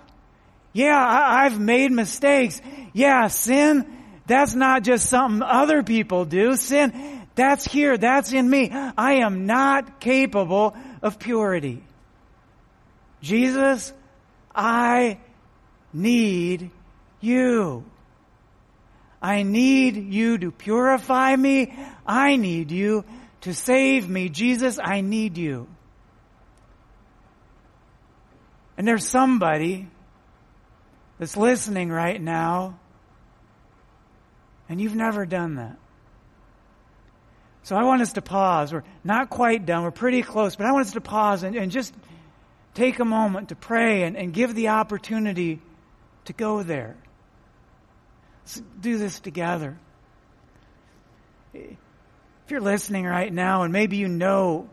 Yeah, 0.73 0.97
I, 0.97 1.45
I've 1.45 1.59
made 1.59 1.91
mistakes. 1.91 2.61
Yeah, 2.93 3.27
sin, 3.27 3.85
that's 4.27 4.53
not 4.53 4.83
just 4.83 5.09
something 5.09 5.41
other 5.41 5.83
people 5.83 6.25
do. 6.25 6.55
Sin, 6.55 7.27
that's 7.35 7.65
here, 7.65 7.97
that's 7.97 8.31
in 8.31 8.49
me. 8.49 8.69
I 8.71 9.15
am 9.15 9.45
not 9.45 9.99
capable 9.99 10.75
of 11.01 11.19
purity. 11.19 11.83
Jesus, 13.21 13.91
I 14.55 15.19
need 15.93 16.71
you. 17.19 17.85
I 19.21 19.43
need 19.43 20.13
you 20.13 20.37
to 20.37 20.51
purify 20.51 21.35
me. 21.35 21.73
I 22.05 22.35
need 22.37 22.71
you 22.71 23.03
to 23.41 23.53
save 23.53 24.07
me. 24.07 24.29
Jesus, 24.29 24.79
I 24.81 25.01
need 25.01 25.37
you. 25.37 25.67
And 28.77 28.87
there's 28.87 29.05
somebody 29.05 29.87
that's 31.17 31.35
listening 31.35 31.89
right 31.89 32.21
now, 32.21 32.79
and 34.69 34.79
you've 34.79 34.95
never 34.95 35.25
done 35.25 35.55
that. 35.55 35.77
So 37.63 37.75
I 37.75 37.83
want 37.83 38.01
us 38.01 38.13
to 38.13 38.21
pause. 38.21 38.71
We're 38.71 38.85
not 39.03 39.29
quite 39.29 39.65
done. 39.65 39.83
We're 39.83 39.91
pretty 39.91 40.21
close, 40.21 40.55
but 40.55 40.65
I 40.65 40.71
want 40.71 40.87
us 40.87 40.93
to 40.93 41.01
pause 41.01 41.43
and, 41.43 41.57
and 41.57 41.71
just 41.71 41.93
take 42.73 42.99
a 42.99 43.05
moment 43.05 43.49
to 43.49 43.55
pray 43.55 44.03
and, 44.03 44.15
and 44.15 44.33
give 44.33 44.55
the 44.55 44.69
opportunity 44.69 45.59
to 46.29 46.33
go 46.33 46.61
there. 46.61 46.95
Let's 48.43 48.61
do 48.79 48.99
this 48.99 49.19
together. 49.19 49.79
If 51.55 51.75
you're 52.49 52.61
listening 52.61 53.05
right 53.05 53.33
now 53.33 53.63
and 53.63 53.73
maybe 53.73 53.97
you 53.97 54.07
know 54.07 54.69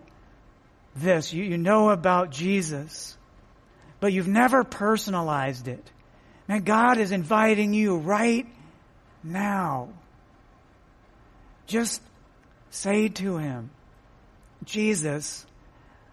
this, 0.95 1.33
you, 1.33 1.45
you 1.45 1.57
know 1.57 1.88
about 1.88 2.31
Jesus, 2.31 3.16
but 4.01 4.12
you've 4.12 4.29
never 4.29 4.64
personalized 4.64 5.66
it. 5.66 5.90
Man, 6.47 6.62
God 6.62 6.99
is 6.99 7.11
inviting 7.11 7.73
you 7.73 7.97
right 7.97 8.47
now. 9.25 9.88
Just 11.66 12.03
say 12.69 13.09
to 13.09 13.38
Him, 13.38 13.71
Jesus, 14.62 15.47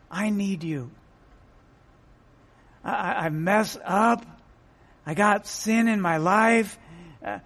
I 0.09 0.29
need 0.29 0.63
you. 0.63 0.89
I, 2.81 3.25
I 3.25 3.29
messed 3.29 3.79
up. 3.83 4.25
I 5.05 5.13
got 5.13 5.47
sin 5.47 5.87
in 5.87 5.99
my 6.01 6.17
life. 6.17 6.77
Uh, 7.25 7.39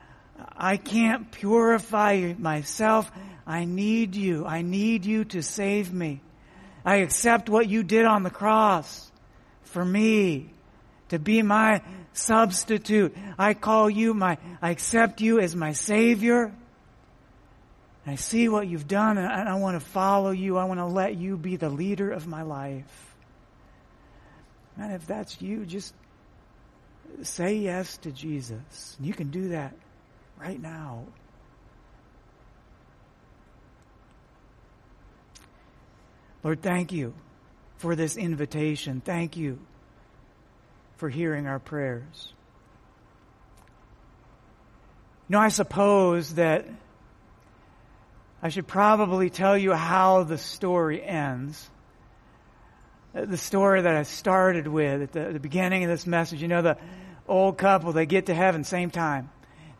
I 0.56 0.78
can't 0.78 1.32
purify 1.32 2.34
myself. 2.38 3.12
I 3.46 3.66
need 3.66 4.16
you. 4.16 4.46
I 4.46 4.62
need 4.62 5.06
you 5.06 5.26
to 5.26 5.42
save 5.42 5.92
me. 5.92 6.22
I 6.86 6.98
accept 6.98 7.50
what 7.50 7.68
you 7.68 7.84
did 7.84 8.06
on 8.06 8.24
the 8.24 8.30
cross 8.30 9.12
for 9.64 9.84
me 9.84 10.52
to 11.10 11.20
be 11.20 11.42
my 11.42 11.82
substitute. 12.14 13.16
I 13.38 13.54
call 13.54 13.90
you 13.90 14.14
my, 14.14 14.38
I 14.62 14.72
accept 14.72 15.22
you 15.22 15.40
as 15.40 15.56
my 15.56 15.74
Savior. 15.74 16.54
I 18.06 18.16
see 18.16 18.48
what 18.48 18.68
you've 18.68 18.88
done 18.88 19.18
and 19.18 19.28
I, 19.28 19.52
I 19.52 19.56
want 19.56 19.80
to 19.80 19.86
follow 19.86 20.32
you. 20.32 20.58
I 20.58 20.66
want 20.66 20.80
to 20.80 20.86
let 20.86 21.16
you 21.16 21.38
be 21.38 21.58
the 21.58 21.70
leader 21.70 22.12
of 22.12 22.28
my 22.28 22.44
life. 22.44 23.16
And 24.78 24.94
if 24.94 25.08
that's 25.08 25.42
you, 25.42 25.66
just 25.66 25.94
say 27.24 27.56
yes 27.56 27.98
to 28.00 28.12
Jesus. 28.12 28.98
You 29.00 29.14
can 29.14 29.30
do 29.30 29.50
that 29.50 29.76
right 30.40 30.62
now. 30.62 31.06
Lord, 36.44 36.62
thank 36.62 36.92
you 36.92 37.14
for 37.78 37.96
this 37.96 38.18
invitation. 38.18 39.02
Thank 39.04 39.38
you 39.38 39.60
for 40.98 41.10
hearing 41.10 41.48
our 41.48 41.60
prayers. 41.60 42.34
You 45.28 45.34
know, 45.34 45.40
I 45.40 45.50
suppose 45.50 46.36
that 46.36 46.66
I 48.42 48.50
should 48.50 48.68
probably 48.68 49.30
tell 49.30 49.58
you 49.58 49.74
how 49.74 50.24
the 50.24 50.38
story 50.38 51.04
ends. 51.04 51.70
Uh, 53.18 53.26
the 53.26 53.38
story 53.38 53.82
that 53.82 53.96
I 53.96 54.04
started 54.04 54.68
with 54.68 55.02
at 55.02 55.12
the, 55.12 55.34
the 55.34 55.40
beginning 55.40 55.84
of 55.84 55.90
this 55.90 56.06
message. 56.06 56.42
You 56.42 56.48
know, 56.48 56.62
the 56.62 56.78
old 57.28 57.58
couple, 57.58 57.92
they 57.92 58.06
get 58.06 58.28
to 58.28 58.34
heaven 58.34 58.64
same 58.64 58.92
time. 58.92 59.30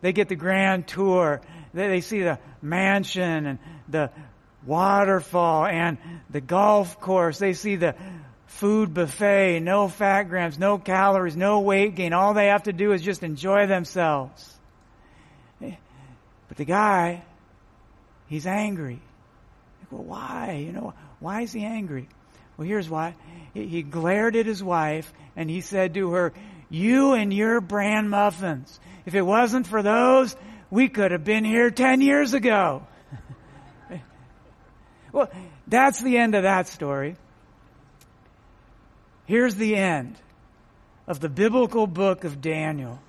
They 0.00 0.12
get 0.12 0.28
the 0.28 0.36
grand 0.36 0.88
tour. 0.88 1.40
They, 1.72 1.88
they 1.88 2.00
see 2.00 2.22
the 2.22 2.38
mansion 2.62 3.46
and 3.46 3.58
the 3.88 4.10
waterfall 4.66 5.66
and 5.66 5.98
the 6.30 6.40
golf 6.40 7.00
course. 7.00 7.38
They 7.38 7.52
see 7.52 7.76
the 7.76 7.94
food 8.46 8.92
buffet, 8.94 9.60
no 9.60 9.88
fat 9.88 10.24
grams, 10.24 10.58
no 10.58 10.78
calories, 10.78 11.36
no 11.36 11.60
weight 11.60 11.94
gain. 11.94 12.12
All 12.12 12.34
they 12.34 12.46
have 12.46 12.64
to 12.64 12.72
do 12.72 12.92
is 12.92 13.02
just 13.02 13.22
enjoy 13.22 13.66
themselves. 13.66 14.54
But 15.60 16.56
the 16.56 16.64
guy, 16.64 17.22
he's 18.26 18.46
angry. 18.46 19.00
well, 19.90 20.02
why? 20.02 20.62
You 20.66 20.72
know, 20.72 20.94
why 21.20 21.42
is 21.42 21.52
he 21.52 21.62
angry? 21.64 22.08
Well, 22.58 22.66
here's 22.66 22.90
why. 22.90 23.14
He 23.54 23.82
glared 23.82 24.36
at 24.36 24.44
his 24.44 24.62
wife 24.62 25.10
and 25.36 25.48
he 25.48 25.62
said 25.62 25.94
to 25.94 26.10
her, 26.10 26.34
you 26.68 27.14
and 27.14 27.32
your 27.32 27.60
bran 27.62 28.08
muffins. 28.08 28.78
If 29.06 29.14
it 29.14 29.22
wasn't 29.22 29.66
for 29.66 29.82
those, 29.82 30.36
we 30.70 30.88
could 30.88 31.12
have 31.12 31.24
been 31.24 31.44
here 31.44 31.70
10 31.70 32.02
years 32.02 32.34
ago. 32.34 32.86
Well, 35.10 35.30
that's 35.66 36.02
the 36.02 36.18
end 36.18 36.34
of 36.34 36.42
that 36.42 36.68
story. 36.68 37.16
Here's 39.24 39.54
the 39.54 39.74
end 39.74 40.16
of 41.06 41.18
the 41.18 41.30
biblical 41.30 41.86
book 41.86 42.24
of 42.24 42.42
Daniel. 42.42 43.00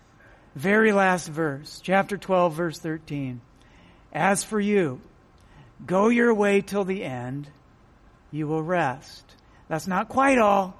Very 0.56 0.94
last 0.94 1.28
verse, 1.28 1.82
chapter 1.84 2.18
12, 2.18 2.54
verse 2.54 2.80
13. 2.80 3.42
As 4.14 4.46
for 4.46 4.62
you, 4.62 5.02
go 5.86 6.08
your 6.08 6.34
way 6.34 6.62
till 6.62 6.86
the 6.86 7.04
end, 7.04 7.50
you 8.32 8.48
will 8.48 8.64
rest. 8.64 9.36
That's 9.69 9.88
not 9.88 10.10
quite 10.10 10.39
all. 10.39 10.75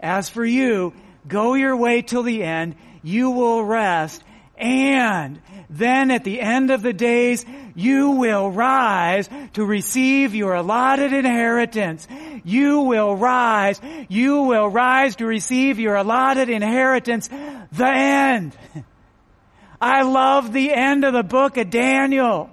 As 0.00 0.28
for 0.28 0.44
you, 0.44 0.94
go 1.28 1.54
your 1.54 1.76
way 1.76 2.02
till 2.02 2.24
the 2.24 2.42
end, 2.42 2.74
you 3.02 3.30
will 3.30 3.64
rest. 3.64 4.24
And 4.56 5.40
then 5.70 6.10
at 6.10 6.24
the 6.24 6.40
end 6.40 6.70
of 6.70 6.82
the 6.82 6.92
days, 6.92 7.44
you 7.74 8.12
will 8.12 8.50
rise 8.50 9.28
to 9.54 9.64
receive 9.64 10.34
your 10.34 10.54
allotted 10.54 11.12
inheritance. 11.12 12.06
You 12.44 12.80
will 12.80 13.16
rise. 13.16 13.80
You 14.08 14.42
will 14.42 14.68
rise 14.68 15.16
to 15.16 15.26
receive 15.26 15.78
your 15.78 15.96
allotted 15.96 16.48
inheritance. 16.48 17.28
The 17.28 17.88
end. 17.88 18.56
I 19.80 20.02
love 20.02 20.52
the 20.52 20.72
end 20.72 21.04
of 21.04 21.12
the 21.12 21.24
book 21.24 21.56
of 21.56 21.70
Daniel. 21.70 22.50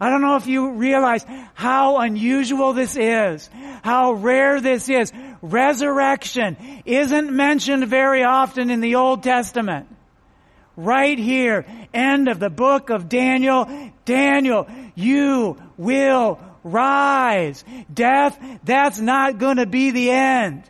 I 0.00 0.10
don't 0.10 0.22
know 0.22 0.36
if 0.36 0.46
you 0.46 0.72
realize 0.72 1.24
how 1.54 1.98
unusual 1.98 2.72
this 2.72 2.96
is, 2.96 3.48
how 3.82 4.12
rare 4.12 4.60
this 4.60 4.88
is. 4.88 5.12
Resurrection 5.42 6.56
isn't 6.84 7.30
mentioned 7.30 7.86
very 7.86 8.24
often 8.24 8.70
in 8.70 8.80
the 8.80 8.96
Old 8.96 9.22
Testament 9.22 9.88
right 10.76 11.18
here, 11.18 11.64
end 11.92 12.28
of 12.28 12.38
the 12.38 12.50
book 12.50 12.90
of 12.90 13.08
Daniel. 13.08 13.90
Daniel, 14.04 14.68
you 14.94 15.60
will 15.76 16.38
rise. 16.62 17.64
Death, 17.92 18.38
that's 18.64 19.00
not 19.00 19.38
to 19.56 19.66
be 19.66 19.90
the 19.90 20.10
end. 20.10 20.62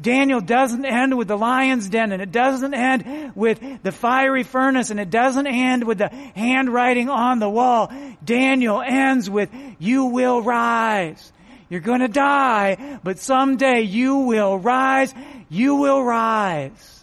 Daniel 0.00 0.40
doesn't 0.40 0.84
end 0.84 1.16
with 1.16 1.28
the 1.28 1.36
lion's 1.36 1.88
den 1.88 2.12
and 2.12 2.20
it 2.20 2.32
doesn't 2.32 2.74
end 2.74 3.32
with 3.34 3.60
the 3.82 3.92
fiery 3.92 4.42
furnace 4.42 4.90
and 4.90 4.98
it 4.98 5.10
doesn't 5.10 5.46
end 5.46 5.84
with 5.84 5.98
the 5.98 6.08
handwriting 6.08 7.08
on 7.08 7.38
the 7.38 7.48
wall. 7.48 7.92
Daniel 8.24 8.82
ends 8.82 9.30
with, 9.30 9.50
you 9.78 10.06
will 10.06 10.42
rise. 10.42 11.32
You're 11.68 11.80
gonna 11.80 12.08
die, 12.08 12.98
but 13.02 13.18
someday 13.18 13.82
you 13.82 14.16
will 14.18 14.58
rise. 14.58 15.14
You 15.48 15.76
will 15.76 16.02
rise 16.02 16.94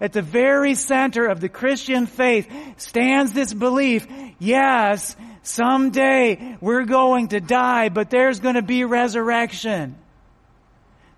at 0.00 0.12
the 0.12 0.22
very 0.22 0.74
center 0.74 1.26
of 1.26 1.40
the 1.40 1.48
Christian 1.48 2.06
faith 2.06 2.50
stands 2.76 3.32
this 3.32 3.54
belief, 3.54 4.06
yes, 4.38 5.16
someday 5.42 6.56
we're 6.60 6.84
going 6.84 7.28
to 7.28 7.40
die, 7.40 7.88
but 7.88 8.10
there's 8.10 8.40
to 8.40 8.62
be 8.62 8.84
resurrection. 8.84 9.96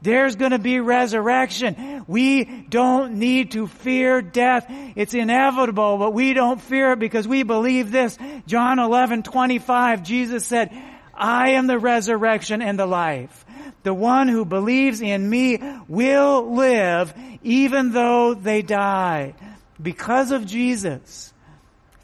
There's 0.02 0.36
going 0.36 0.52
to 0.52 0.58
be 0.58 0.78
resurrection. 0.80 2.04
We 2.06 2.44
don't 2.44 3.14
need 3.14 3.52
to 3.52 3.66
fear 3.66 4.22
death. 4.22 4.66
It's 4.94 5.14
inevitable, 5.14 5.98
but 5.98 6.12
we 6.12 6.32
don't 6.34 6.60
fear 6.60 6.92
it 6.92 6.98
because 6.98 7.26
we 7.26 7.42
believe 7.42 7.90
this. 7.90 8.18
John 8.46 8.78
11, 8.78 9.22
25, 9.22 10.02
Jesus 10.02 10.46
said, 10.46 10.70
I 11.14 11.52
am 11.52 11.66
the 11.66 11.78
resurrection 11.78 12.62
and 12.62 12.78
the 12.78 12.86
life. 12.86 13.44
The 13.82 13.94
one 13.94 14.28
who 14.28 14.44
believes 14.44 15.00
in 15.00 15.28
me 15.28 15.60
will 15.88 16.54
live 16.54 17.14
even 17.42 17.92
though 17.92 18.34
they 18.34 18.62
die. 18.62 19.34
Because 19.80 20.30
of 20.30 20.46
Jesus, 20.46 21.32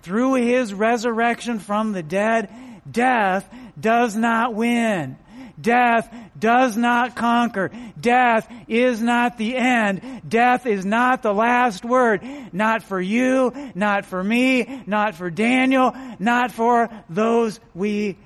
through 0.02 0.34
his 0.34 0.72
resurrection 0.72 1.58
from 1.58 1.92
the 1.92 2.02
dead, 2.02 2.50
death 2.90 3.48
does 3.78 4.16
not 4.16 4.54
win. 4.54 5.16
Death 5.62 6.12
does 6.38 6.76
not 6.76 7.16
conquer. 7.16 7.70
Death 7.98 8.52
is 8.68 9.00
not 9.00 9.38
the 9.38 9.56
end. 9.56 10.22
Death 10.28 10.66
is 10.66 10.84
not 10.84 11.22
the 11.22 11.32
last 11.32 11.84
word. 11.84 12.22
Not 12.52 12.82
for 12.82 13.00
you, 13.00 13.52
not 13.74 14.04
for 14.04 14.22
me, 14.22 14.82
not 14.86 15.14
for 15.14 15.30
Daniel, 15.30 15.96
not 16.18 16.52
for 16.52 16.90
those 17.08 17.60
we, 17.74 18.18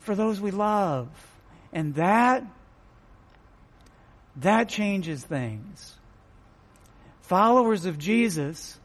for 0.00 0.14
those 0.14 0.40
we 0.40 0.50
love. 0.50 1.08
And 1.72 1.94
that 1.96 2.44
that 4.38 4.68
changes 4.68 5.22
things. 5.22 5.94
Followers 7.22 7.84
of 7.86 7.98
Jesus 7.98 8.78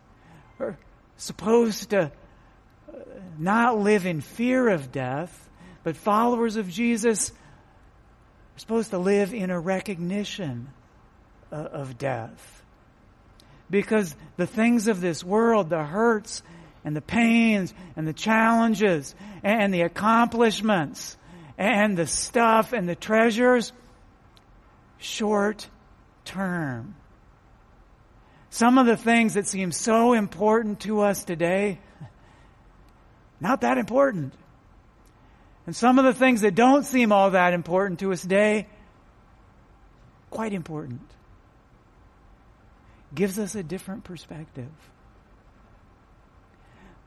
are 0.60 0.78
supposed 1.18 1.92
to 1.92 2.02
uh, 2.02 2.98
not 3.38 3.80
live 3.80 4.06
in 4.06 4.22
fear 4.22 4.68
of 4.68 4.92
death, 4.92 5.50
but 5.84 5.96
followers 5.96 6.56
of 6.56 6.70
Jesus 6.70 7.32
are 8.56 8.60
supposed 8.60 8.92
to 8.92 8.98
live 8.98 9.34
in 9.34 9.50
a 9.50 9.60
recognition 9.60 10.70
uh, 11.52 11.56
of 11.56 11.98
death. 11.98 12.64
Because 13.70 14.16
the 14.38 14.48
things 14.48 14.88
of 14.88 15.02
this 15.02 15.24
world, 15.24 15.70
the 15.70 15.84
hurts 15.84 16.44
and 16.84 16.96
the 16.96 17.02
pains 17.02 17.74
and 17.96 18.08
the 18.08 18.14
challenges 18.14 19.16
and 19.44 19.74
the 19.74 19.82
accomplishments 19.82 21.18
and 21.58 21.98
the 21.98 22.08
stuff 22.08 22.74
and 22.74 22.88
the 22.88 22.96
treasures, 22.96 23.72
short 24.98 25.68
term. 26.26 26.96
Some 28.50 28.78
of 28.78 28.86
the 28.86 28.98
things 28.98 29.34
that 29.34 29.48
seem 29.48 29.72
so 29.72 30.14
important 30.14 30.82
to 30.82 31.02
us 31.02 31.24
today, 31.24 31.80
not 33.40 33.62
that 33.62 33.78
important. 33.78 34.34
And 35.66 35.76
some 35.76 35.98
of 35.98 36.06
the 36.06 36.14
things 36.14 36.42
that 36.42 36.56
don't 36.56 36.86
seem 36.86 37.12
all 37.12 37.32
that 37.32 37.54
important 37.54 38.00
to 38.00 38.12
us 38.12 38.22
today, 38.22 38.68
quite 40.30 40.54
important. 40.54 41.02
Gives 43.16 43.40
us 43.40 43.56
a 43.56 43.64
different 43.64 44.04
perspective. 44.04 44.72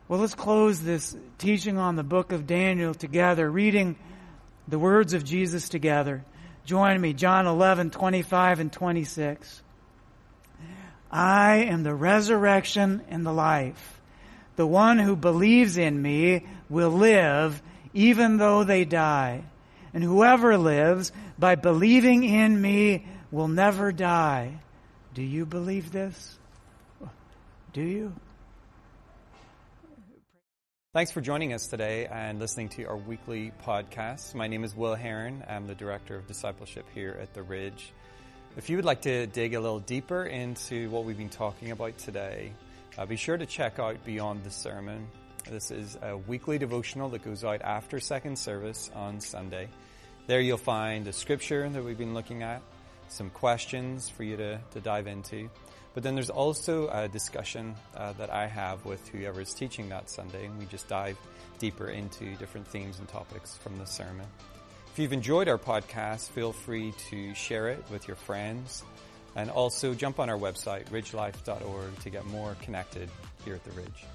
Well, 0.09 0.21
let's 0.21 0.35
close 0.35 0.81
this 0.81 1.17
teaching 1.39 1.79
on 1.79 1.97
the 1.97 2.05
book 2.05 2.33
of 2.33 2.47
Daniel 2.47 2.95
together, 2.95 3.51
reading 3.51 3.97
the 4.69 4.79
words 4.79 5.15
of 5.15 5.25
Jesus 5.25 5.69
together. 5.69 6.25
Join 6.65 7.01
me, 7.01 7.13
John 7.13 7.47
11, 7.47 7.91
25 7.91 8.61
and 8.61 8.73
26. 8.73 9.63
I 11.11 11.57
am 11.57 11.83
the 11.83 11.95
resurrection 11.95 13.03
and 13.09 13.27
the 13.27 13.33
life. 13.33 14.01
The 14.57 14.67
one 14.67 14.99
who 14.99 15.17
believes 15.17 15.77
in 15.77 16.01
me 16.01 16.47
will 16.69 16.91
live 16.91 17.61
even 17.97 18.37
though 18.37 18.63
they 18.63 18.85
die. 18.85 19.43
And 19.95 20.05
whoever 20.05 20.59
lives 20.59 21.13
by 21.39 21.55
believing 21.55 22.25
in 22.25 22.61
me 22.61 23.07
will 23.31 23.49
never 23.49 23.91
die. 23.91 24.61
Do 25.15 25.23
you 25.23 25.47
believe 25.47 25.91
this? 25.91 26.39
Do 27.73 27.81
you? 27.81 28.13
Thanks 30.93 31.11
for 31.11 31.23
joining 31.23 31.55
us 31.55 31.69
today 31.69 32.07
and 32.07 32.39
listening 32.39 32.69
to 32.71 32.85
our 32.85 32.99
weekly 32.99 33.51
podcast. 33.65 34.35
My 34.35 34.47
name 34.47 34.65
is 34.65 34.77
Will 34.77 34.95
Heron. 34.95 35.43
I'm 35.49 35.67
the 35.67 35.75
Director 35.75 36.17
of 36.17 36.27
Discipleship 36.27 36.85
here 36.95 37.19
at 37.21 37.33
The 37.33 37.43
Ridge. 37.43 37.93
If 38.59 38.69
you 38.69 38.77
would 38.77 38.85
like 38.85 39.03
to 39.03 39.27
dig 39.27 39.55
a 39.55 39.61
little 39.61 39.81
deeper 39.81 40.25
into 40.25 40.91
what 40.91 41.05
we've 41.05 41.17
been 41.17 41.31
talking 41.31 41.71
about 41.71 41.97
today, 41.97 42.53
uh, 42.99 43.07
be 43.07 43.17
sure 43.17 43.39
to 43.39 43.47
check 43.47 43.79
out 43.79 44.05
Beyond 44.05 44.45
the 44.45 44.51
Sermon. 44.51 45.07
This 45.51 45.71
is 45.71 45.97
a 46.03 46.17
weekly 46.17 46.59
devotional 46.59 47.09
that 47.11 47.23
goes 47.25 47.45
out 47.45 47.63
after 47.63 48.01
second 48.01 48.37
service 48.37 48.91
on 48.97 49.21
Sunday. 49.21 49.69
There 50.27 50.41
you'll 50.41 50.59
find 50.59 51.07
a 51.07 51.13
scripture 51.13 51.69
that 51.69 51.85
we've 51.85 51.97
been 51.97 52.15
looking 52.15 52.43
at, 52.43 52.63
some 53.09 53.31
questions 53.31 54.09
for 54.09 54.25
you 54.25 54.37
to, 54.37 54.59
to 54.73 54.81
dive 54.81 55.07
into. 55.07 55.49
But 55.95 56.03
then 56.03 56.17
there's 56.17 56.31
also 56.31 56.89
a 56.89 57.07
discussion 57.07 57.77
uh, 57.97 58.13
that 58.15 58.31
I 58.31 58.49
have 58.49 58.85
with 58.85 59.07
whoever 59.09 59.41
is 59.41 59.55
teaching 59.55 59.89
that 59.91 60.11
Sunday, 60.11 60.47
and 60.47 60.59
we 60.59 60.67
just 60.67 60.89
dive 60.89 61.17
deeper 61.61 61.91
into 61.91 62.35
different 62.37 62.67
themes 62.67 62.99
and 62.99 63.07
topics 63.07 63.57
from 63.57 63.79
the 63.79 63.87
sermon. 63.87 64.27
If 64.93 64.99
you've 64.99 65.13
enjoyed 65.13 65.49
our 65.49 65.59
podcast, 65.59 66.31
feel 66.31 66.53
free 66.53 66.93
to 67.11 67.35
share 67.35 67.69
it 67.69 67.85
with 67.93 68.09
your 68.09 68.17
friends, 68.17 68.83
and 69.37 69.49
also 69.49 69.95
jump 69.95 70.19
on 70.19 70.29
our 70.29 70.39
website, 70.39 70.87
ridgelife.org, 70.87 72.01
to 72.01 72.11
get 72.11 72.27
more 72.27 72.57
connected 72.63 73.09
here 73.45 73.55
at 73.55 73.63
the 73.63 73.71
Ridge. 73.71 74.07